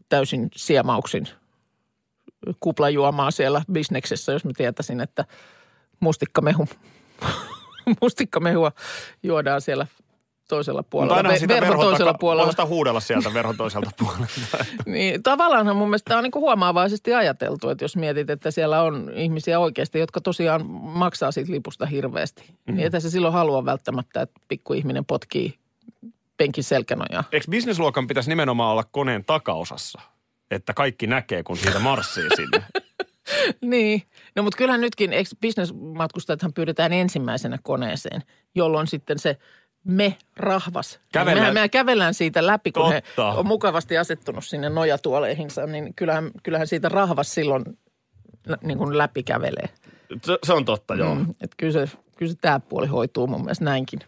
täysin 0.08 0.48
siemauksin 0.56 1.28
kuplajuomaa 2.60 3.30
siellä 3.30 3.62
bisneksessä, 3.72 4.32
jos 4.32 4.44
mä 4.44 4.50
tietäisin, 4.56 5.00
että 5.00 5.24
mustikkamehu, 6.00 6.68
mustikkamehua 8.02 8.72
juodaan 9.22 9.60
siellä 9.60 9.86
toisella 10.48 10.82
puolella. 10.82 11.14
Mutta 11.14 11.28
aina 11.28 11.36
Ve- 11.36 11.40
sitä 11.40 11.54
verhon 11.54 11.68
verhon 11.68 11.86
toisella 11.86 12.12
taka- 12.12 12.18
puolella. 12.18 12.52
Voi 12.58 12.66
huudella 12.66 13.00
sieltä 13.00 13.34
verhon 13.34 13.56
toiselta 13.56 13.90
puolelta. 13.98 14.64
Niin, 14.86 15.22
tavallaanhan 15.22 15.76
mun 15.76 15.88
mielestä 15.88 16.08
tämä 16.08 16.18
on 16.18 16.24
niin 16.24 16.32
huomaavaisesti 16.34 17.14
ajateltu, 17.14 17.68
että 17.68 17.84
jos 17.84 17.96
mietit, 17.96 18.30
että 18.30 18.50
siellä 18.50 18.82
on 18.82 19.10
ihmisiä 19.14 19.58
oikeasti, 19.58 19.98
jotka 19.98 20.20
tosiaan 20.20 20.66
maksaa 20.70 21.32
siitä 21.32 21.52
lipusta 21.52 21.86
hirveästi. 21.86 22.42
Mm-hmm. 22.42 22.74
Niin 22.74 22.86
että 22.86 23.00
se 23.00 23.10
silloin 23.10 23.34
halua 23.34 23.64
välttämättä, 23.64 24.22
että 24.22 24.40
pikkuihminen 24.48 25.04
potkii 25.04 25.58
penkin 26.36 26.64
selkänojaa. 26.64 27.24
Eikö 27.32 27.46
bisnesluokan 27.50 28.06
pitäisi 28.06 28.28
nimenomaan 28.28 28.72
olla 28.72 28.84
koneen 28.84 29.24
takaosassa? 29.24 30.00
Että 30.50 30.74
kaikki 30.74 31.06
näkee, 31.06 31.42
kun 31.42 31.56
siitä 31.56 31.78
marssii 31.78 32.28
sinne. 32.36 32.64
Niin, 33.60 34.02
no 34.36 34.42
mutta 34.42 34.56
kyllähän 34.58 34.80
nytkin, 34.80 35.12
eikö 35.12 35.30
bisnesmatkustajathan 35.40 36.52
pyydetään 36.52 36.92
ensimmäisenä 36.92 37.58
koneeseen, 37.62 38.22
jolloin 38.54 38.86
sitten 38.86 39.18
se 39.18 39.36
me 39.84 40.16
rahvas. 40.36 41.00
Kävellään- 41.12 41.38
Mehän, 41.38 41.54
mehän 41.54 41.70
kävellään 41.70 42.14
siitä 42.14 42.46
läpi, 42.46 42.72
kun 42.72 42.82
Totta. 42.92 43.32
he 43.32 43.38
on 43.38 43.46
mukavasti 43.46 43.98
asettunut 43.98 44.44
sinne 44.44 44.68
nojatuoleihinsa, 44.68 45.66
niin 45.66 45.94
kyllähän, 45.94 46.30
kyllähän 46.42 46.66
siitä 46.66 46.88
rahvas 46.88 47.34
silloin 47.34 47.64
niin 48.62 48.78
kuin 48.78 48.98
läpi 48.98 49.22
kävelee. 49.22 49.68
Se, 50.24 50.38
se 50.46 50.52
on 50.52 50.64
totta, 50.64 50.94
joo. 50.94 51.14
Mm, 51.14 51.30
että 51.30 51.54
kyllä 51.56 51.72
se, 51.72 51.96
kyllä 52.16 52.32
se 52.32 52.38
tämä 52.40 52.60
puoli 52.60 52.86
hoituu 52.86 53.26
mun 53.26 53.40
mielestä 53.40 53.64
näinkin. 53.64 54.00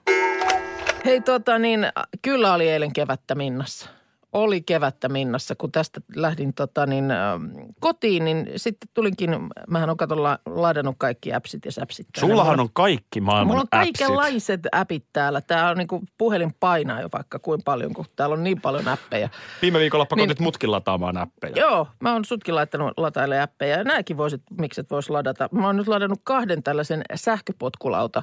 Hei 1.04 1.20
tota 1.20 1.58
niin, 1.58 1.86
kyllä 2.22 2.54
oli 2.54 2.68
eilen 2.68 2.92
kevättä 2.92 3.34
Minnassa. 3.34 3.88
Oli 4.32 4.60
kevättä 4.60 5.08
Minnassa, 5.08 5.54
kun 5.54 5.72
tästä 5.72 6.00
lähdin 6.16 6.54
tota 6.54 6.86
niin, 6.86 7.10
ähm, 7.10 7.44
kotiin, 7.80 8.24
niin 8.24 8.46
sitten 8.56 8.88
tulinkin, 8.94 9.30
mähän 9.68 9.90
on 9.90 9.96
kato 9.96 10.22
la, 10.22 10.38
ladannut 10.46 10.94
kaikki 10.98 11.32
appsit 11.34 11.64
ja 11.64 11.72
säpsit. 11.72 12.06
Sullahan 12.18 12.52
Mulla- 12.52 12.62
on 12.62 12.68
kaikki 12.72 13.20
maailman 13.20 13.46
Mulla 13.46 13.60
on 13.72 13.80
appsit. 13.80 13.96
kaikenlaiset 13.98 14.60
appit 14.72 15.04
täällä. 15.12 15.40
Tämä 15.40 15.70
on 15.70 15.76
niin 15.78 15.88
kuin 15.88 16.08
puhelin 16.18 16.54
painaa 16.60 17.00
jo 17.00 17.08
vaikka 17.12 17.38
kuin 17.38 17.60
paljon, 17.64 17.94
kun 17.94 18.04
täällä 18.16 18.32
on 18.32 18.44
niin 18.44 18.60
paljon 18.60 18.88
appeja. 18.88 19.28
Viime 19.62 19.78
viikolla 19.78 20.06
pakotit 20.06 20.38
Niin- 20.38 20.44
mutkin 20.46 20.70
lataamaan 20.70 21.16
appeja. 21.16 21.52
Joo, 21.56 21.86
mä 22.00 22.12
oon 22.12 22.24
sutkin 22.24 22.54
laittanut 22.54 22.92
lataille 22.96 23.40
appeja 23.40 23.76
ja 23.76 23.84
nämäkin 23.84 24.16
voisit, 24.16 24.42
miksi 24.58 24.80
et 24.80 24.90
vois 24.90 25.10
ladata. 25.10 25.48
Mä 25.52 25.66
oon 25.66 25.76
nyt 25.76 25.88
ladannut 25.88 26.20
kahden 26.24 26.62
tällaisen 26.62 27.02
sähköpotkulauta 27.14 28.22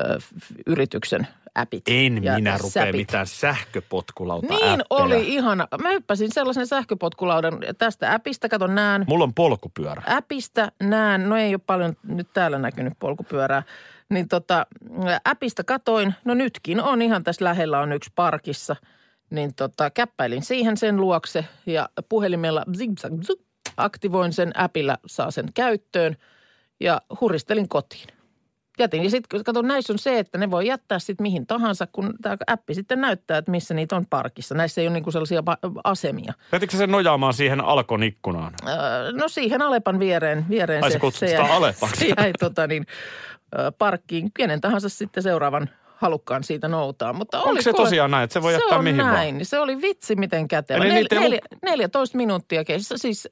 ö, 0.00 0.18
yrityksen 0.66 1.26
appit. 1.54 1.82
En 1.86 2.24
ja 2.24 2.34
minä 2.34 2.56
rupea 2.58 2.70
säpit. 2.70 2.96
mitään 2.96 3.26
sähköpotkulauta 3.26 4.46
Niin 4.46 4.62
appeja. 4.64 4.84
oli 4.90 5.28
ihana. 5.34 5.68
Mä 5.82 5.90
hyppäsin 5.90 6.32
sellaisen 6.32 6.66
sähköpotkulaudan 6.66 7.58
tästä 7.78 8.14
appista, 8.14 8.48
kato 8.48 8.66
näen. 8.66 9.04
Mulla 9.08 9.24
on 9.24 9.34
polkupyörä. 9.34 10.02
Appista 10.06 10.72
näen, 10.82 11.28
no 11.28 11.36
ei 11.36 11.54
ole 11.54 11.60
paljon 11.66 11.96
nyt 12.02 12.28
täällä 12.32 12.58
näkynyt 12.58 12.92
polkupyörää, 12.98 13.62
niin 14.10 14.28
tota, 14.28 14.66
appista 15.24 15.64
katoin, 15.64 16.14
no 16.24 16.34
nytkin 16.34 16.80
on 16.82 17.02
ihan 17.02 17.24
tässä 17.24 17.44
lähellä 17.44 17.80
on 17.80 17.92
yksi 17.92 18.10
parkissa, 18.14 18.76
niin 19.30 19.54
tota, 19.54 19.90
käppäilin 19.90 20.42
siihen 20.42 20.76
sen 20.76 20.96
luokse 20.96 21.44
ja 21.66 21.88
puhelimella 22.08 22.64
zigzag, 22.76 23.12
aktivoin 23.76 24.32
sen 24.32 24.58
appilla, 24.58 24.98
saa 25.06 25.30
sen 25.30 25.46
käyttöön 25.54 26.16
ja 26.80 27.00
huristelin 27.20 27.68
kotiin. 27.68 28.08
Jätin. 28.80 29.04
Ja 29.04 29.10
sitten 29.10 29.44
kato, 29.44 29.62
näissä 29.62 29.92
on 29.92 29.98
se, 29.98 30.18
että 30.18 30.38
ne 30.38 30.50
voi 30.50 30.66
jättää 30.66 30.98
sitten 30.98 31.22
mihin 31.22 31.46
tahansa, 31.46 31.86
kun 31.92 32.14
tämä 32.22 32.36
appi 32.46 32.74
sitten 32.74 33.00
näyttää, 33.00 33.38
että 33.38 33.50
missä 33.50 33.74
niitä 33.74 33.96
on 33.96 34.06
parkissa. 34.10 34.54
Näissä 34.54 34.80
ei 34.80 34.86
ole 34.86 34.94
niinku 34.94 35.10
sellaisia 35.10 35.42
asemia. 35.84 36.32
Jätitkö 36.52 36.76
sen 36.76 36.90
nojaamaan 36.90 37.34
siihen 37.34 37.60
Alkon 37.60 38.02
ikkunaan? 38.02 38.52
Öö, 38.68 39.12
no 39.12 39.28
siihen 39.28 39.62
Alepan 39.62 39.98
viereen, 39.98 40.44
viereen 40.48 40.84
Ai 40.84 40.90
se, 40.90 40.98
kutsut 40.98 41.20
se 41.20 41.26
sitä 41.26 41.42
jäi, 41.42 41.50
Alepaksi? 41.50 42.00
se 42.00 42.14
jäi 42.18 42.32
tota 42.38 42.66
niin, 42.66 42.86
parkkiin 43.78 44.30
kenen 44.32 44.60
tahansa 44.60 44.88
sitten 44.88 45.22
seuraavan 45.22 45.70
halukkaan 46.00 46.44
siitä 46.44 46.68
noutaa. 46.68 47.12
Mutta 47.12 47.38
Onko 47.38 47.50
oli 47.50 47.62
se 47.62 47.72
kuule- 47.72 47.84
tosiaan 47.86 48.10
näin, 48.10 48.24
että 48.24 48.34
se 48.34 48.42
voi 48.42 48.52
jättää 48.52 48.78
on 48.78 48.84
mihin 48.84 49.02
vaan? 49.02 49.14
näin. 49.14 49.46
Se 49.46 49.60
oli 49.60 49.80
vitsi 49.82 50.16
miten 50.16 50.48
kätevä. 50.48 50.84
Eli 50.84 50.88
Nel, 50.88 50.94
niitä 51.02 51.20
neljä, 51.20 51.40
14 51.62 52.16
minuuttia 52.16 52.64
kesti. 52.64 52.98
Siis 52.98 53.28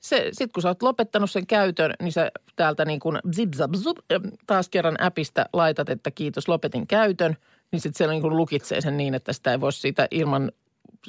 se, 0.00 0.28
sit 0.32 0.52
kun 0.52 0.62
sä 0.62 0.68
oot 0.68 0.82
lopettanut 0.82 1.30
sen 1.30 1.46
käytön, 1.46 1.94
niin 2.02 2.12
sä 2.12 2.30
täältä 2.56 2.84
niin 2.84 3.00
kuin 3.00 3.18
zip 3.34 3.52
zap 3.54 3.70
zup, 3.74 3.98
taas 4.46 4.68
kerran 4.68 5.00
appista 5.02 5.44
laitat, 5.52 5.88
että 5.90 6.10
kiitos 6.10 6.48
lopetin 6.48 6.86
käytön. 6.86 7.36
Niin 7.72 7.80
sitten 7.80 8.06
se 8.06 8.12
niin 8.12 8.22
kuin 8.22 8.36
lukitsee 8.36 8.80
sen 8.80 8.96
niin, 8.96 9.14
että 9.14 9.32
sitä 9.32 9.50
ei 9.52 9.60
voi 9.60 9.72
siitä 9.72 10.08
ilman 10.10 10.52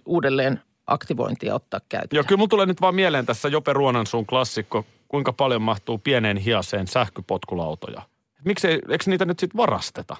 uudelleen 0.05 0.59
aktivointia 0.87 1.55
ottaa 1.55 1.79
käyttöön. 1.89 2.17
Joo, 2.17 2.23
kyllä 2.27 2.39
mun 2.39 2.49
tulee 2.49 2.65
nyt 2.65 2.81
vaan 2.81 2.95
mieleen 2.95 3.25
tässä 3.25 3.47
Jope 3.47 3.73
Ruonansuun 3.73 4.25
klassikko, 4.25 4.85
kuinka 5.07 5.33
paljon 5.33 5.61
mahtuu 5.61 5.97
pieneen 5.97 6.37
hiaseen 6.37 6.87
sähköpotkulautoja. 6.87 8.01
Miksi 8.45 8.67
ei, 8.67 8.79
eikö 8.89 9.03
niitä 9.07 9.25
nyt 9.25 9.39
sitten 9.39 9.57
varasteta? 9.57 10.15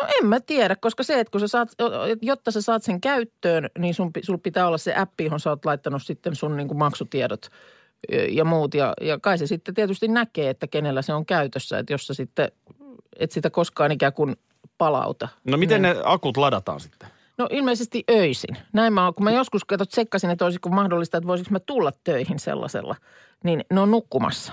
No 0.00 0.08
en 0.20 0.26
mä 0.26 0.40
tiedä, 0.40 0.76
koska 0.76 1.02
se, 1.02 1.20
että 1.20 1.30
kun 1.30 1.40
sä 1.40 1.48
saat, 1.48 1.68
jotta 2.22 2.50
sä 2.50 2.62
saat 2.62 2.82
sen 2.82 3.00
käyttöön, 3.00 3.70
niin 3.78 3.94
sun, 3.94 4.10
sul 4.22 4.36
pitää 4.36 4.66
olla 4.66 4.78
se 4.78 4.94
appi, 4.96 5.24
johon 5.24 5.40
sä 5.40 5.50
oot 5.50 5.64
laittanut 5.64 6.02
sitten 6.02 6.36
sun 6.36 6.56
niin 6.56 6.68
kuin 6.68 6.78
maksutiedot 6.78 7.48
ja 8.28 8.44
muut. 8.44 8.74
Ja, 8.74 8.94
ja 9.00 9.18
kai 9.20 9.38
se 9.38 9.46
sitten 9.46 9.74
tietysti 9.74 10.08
näkee, 10.08 10.50
että 10.50 10.66
kenellä 10.66 11.02
se 11.02 11.14
on 11.14 11.26
käytössä, 11.26 11.78
että 11.78 11.92
jos 11.92 12.06
sä 12.06 12.14
sitten, 12.14 12.52
et 13.18 13.32
sitä 13.32 13.50
koskaan 13.50 13.92
ikään 13.92 14.12
kuin 14.12 14.36
palauta. 14.78 15.28
No 15.44 15.56
miten 15.56 15.82
ne 15.82 15.96
akut 16.04 16.36
ladataan 16.36 16.80
sitten? 16.80 17.08
No 17.38 17.48
ilmeisesti 17.50 18.04
öisin. 18.10 18.56
Näin 18.72 18.92
mä, 18.92 19.12
kun 19.16 19.24
mä 19.24 19.30
joskus 19.30 19.64
katsot, 19.64 19.88
tsekkasin, 19.88 20.30
että 20.30 20.44
olisiko 20.44 20.68
mahdollista, 20.68 21.16
että 21.16 21.28
voisiko 21.28 21.50
mä 21.50 21.60
tulla 21.60 21.92
töihin 22.04 22.38
sellaisella, 22.38 22.96
niin 23.44 23.64
ne 23.72 23.80
on 23.80 23.90
nukkumassa 23.90 24.52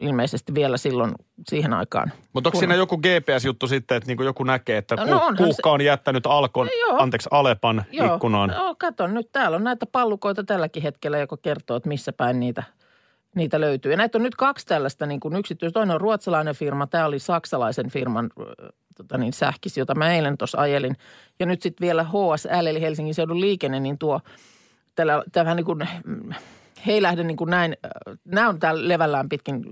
ilmeisesti 0.00 0.54
vielä 0.54 0.76
silloin 0.76 1.12
siihen 1.48 1.72
aikaan. 1.72 2.12
Mutta 2.32 2.48
onko 2.48 2.50
Kun- 2.50 2.58
siinä 2.58 2.74
joku 2.74 2.98
GPS-juttu 2.98 3.68
sitten, 3.68 3.96
että 3.96 4.06
niinku 4.06 4.22
joku 4.22 4.44
näkee, 4.44 4.76
että 4.76 4.96
No, 4.96 5.04
no 5.04 5.36
kuukka 5.36 5.70
on 5.70 5.80
jättänyt 5.80 6.26
Alkon, 6.26 6.66
No 6.66 6.72
joo. 6.88 7.02
anteeksi 7.02 7.28
Alepan 7.32 7.84
ikkunaan? 7.90 8.50
Joo, 8.56 8.74
kato 8.78 9.06
nyt 9.06 9.28
täällä 9.32 9.56
on 9.56 9.64
näitä 9.64 9.86
pallukoita 9.86 10.44
tälläkin 10.44 10.82
hetkellä, 10.82 11.18
joka 11.18 11.36
kertoo, 11.36 11.76
että 11.76 11.88
missä 11.88 12.12
päin 12.12 12.40
niitä, 12.40 12.62
niitä 13.34 13.60
löytyy. 13.60 13.90
Ja 13.92 13.96
näitä 13.96 14.18
on 14.18 14.22
nyt 14.22 14.34
kaksi 14.36 14.66
tällaista 14.66 15.06
niin 15.06 15.20
kuin 15.20 15.36
yksityistä. 15.36 15.74
Toinen 15.74 15.94
on 15.94 16.00
ruotsalainen 16.00 16.54
firma, 16.54 16.86
tämä 16.86 17.06
oli 17.06 17.18
saksalaisen 17.18 17.90
firman 17.90 18.30
tota 18.96 19.18
niin, 19.18 19.32
sähkis, 19.32 19.76
jota 19.76 19.94
mä 19.94 20.12
eilen 20.14 20.38
tuossa 20.38 20.58
ajelin. 20.60 20.96
Ja 21.38 21.46
nyt 21.46 21.62
sitten 21.62 21.86
vielä 21.86 22.04
HSL, 22.04 22.66
eli 22.66 22.80
Helsingin 22.80 23.14
seudun 23.14 23.40
liikenne, 23.40 23.80
niin 23.80 23.98
tuo 23.98 24.20
tällä, 24.94 25.22
tämä 25.32 25.44
vähän 25.44 25.56
niin 25.56 25.64
kuin, 25.64 25.88
mm, 26.04 26.30
he 26.86 26.92
ei 26.92 27.02
lähde 27.02 27.24
niin 27.24 27.36
kuin 27.36 27.50
näin, 27.50 27.76
äh, 27.84 27.90
nämä 28.24 28.48
on 28.48 28.58
täällä 28.60 28.88
levällään 28.88 29.28
pitkin 29.28 29.64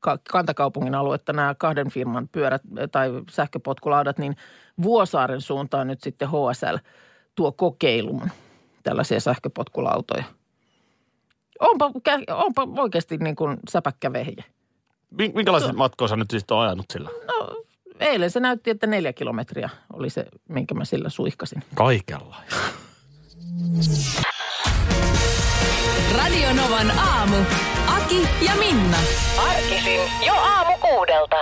ka- 0.00 0.18
kantakaupungin 0.30 0.94
aluetta 0.94 1.32
nämä 1.32 1.54
kahden 1.58 1.90
firman 1.90 2.28
pyörät 2.32 2.62
äh, 2.78 2.88
tai 2.92 3.10
sähköpotkulaudat, 3.30 4.18
niin 4.18 4.36
Vuosaaren 4.82 5.40
suuntaan 5.40 5.86
nyt 5.86 6.00
sitten 6.00 6.28
HSL 6.28 6.76
tuo 7.34 7.52
kokeiluun 7.52 8.30
tällaisia 8.82 9.20
sähköpotkulautoja. 9.20 10.24
Onpa, 11.60 11.92
onpa 12.30 12.68
oikeasti 12.82 13.16
niin 13.16 13.36
kuin 13.36 13.56
säpäkkä 13.70 14.12
vehje. 14.12 14.44
Min- 15.10 15.32
Minkälaisia 15.34 15.72
matkoja 15.72 16.08
sä 16.08 16.16
nyt 16.16 16.30
siis 16.30 16.44
oot 16.50 16.64
ajanut 16.64 16.86
sillä? 16.92 17.10
No, 17.26 17.62
eilen 18.00 18.30
se 18.30 18.40
näytti, 18.40 18.70
että 18.70 18.86
neljä 18.86 19.12
kilometriä 19.12 19.70
oli 19.92 20.10
se, 20.10 20.26
minkä 20.48 20.74
mä 20.74 20.84
sillä 20.84 21.08
suihkasin. 21.08 21.62
Kaikenlaista. 21.74 22.56
Radio 26.16 26.52
Novan 26.52 26.98
aamu. 26.98 27.36
Aki 27.86 28.28
ja 28.46 28.52
Minna. 28.58 28.96
Arkisin 29.48 30.00
jo 30.26 30.34
aamu 30.34 30.78
kuudelta. 30.80 31.36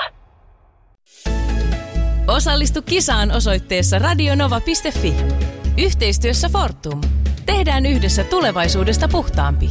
Osallistu 2.28 2.82
kisaan 2.82 3.30
osoitteessa 3.30 3.98
radionova.fi. 3.98 5.14
Yhteistyössä 5.78 6.48
Fortum. 6.48 7.00
Tehdään 7.46 7.86
yhdessä 7.86 8.24
tulevaisuudesta 8.24 9.08
puhtaampi. 9.08 9.70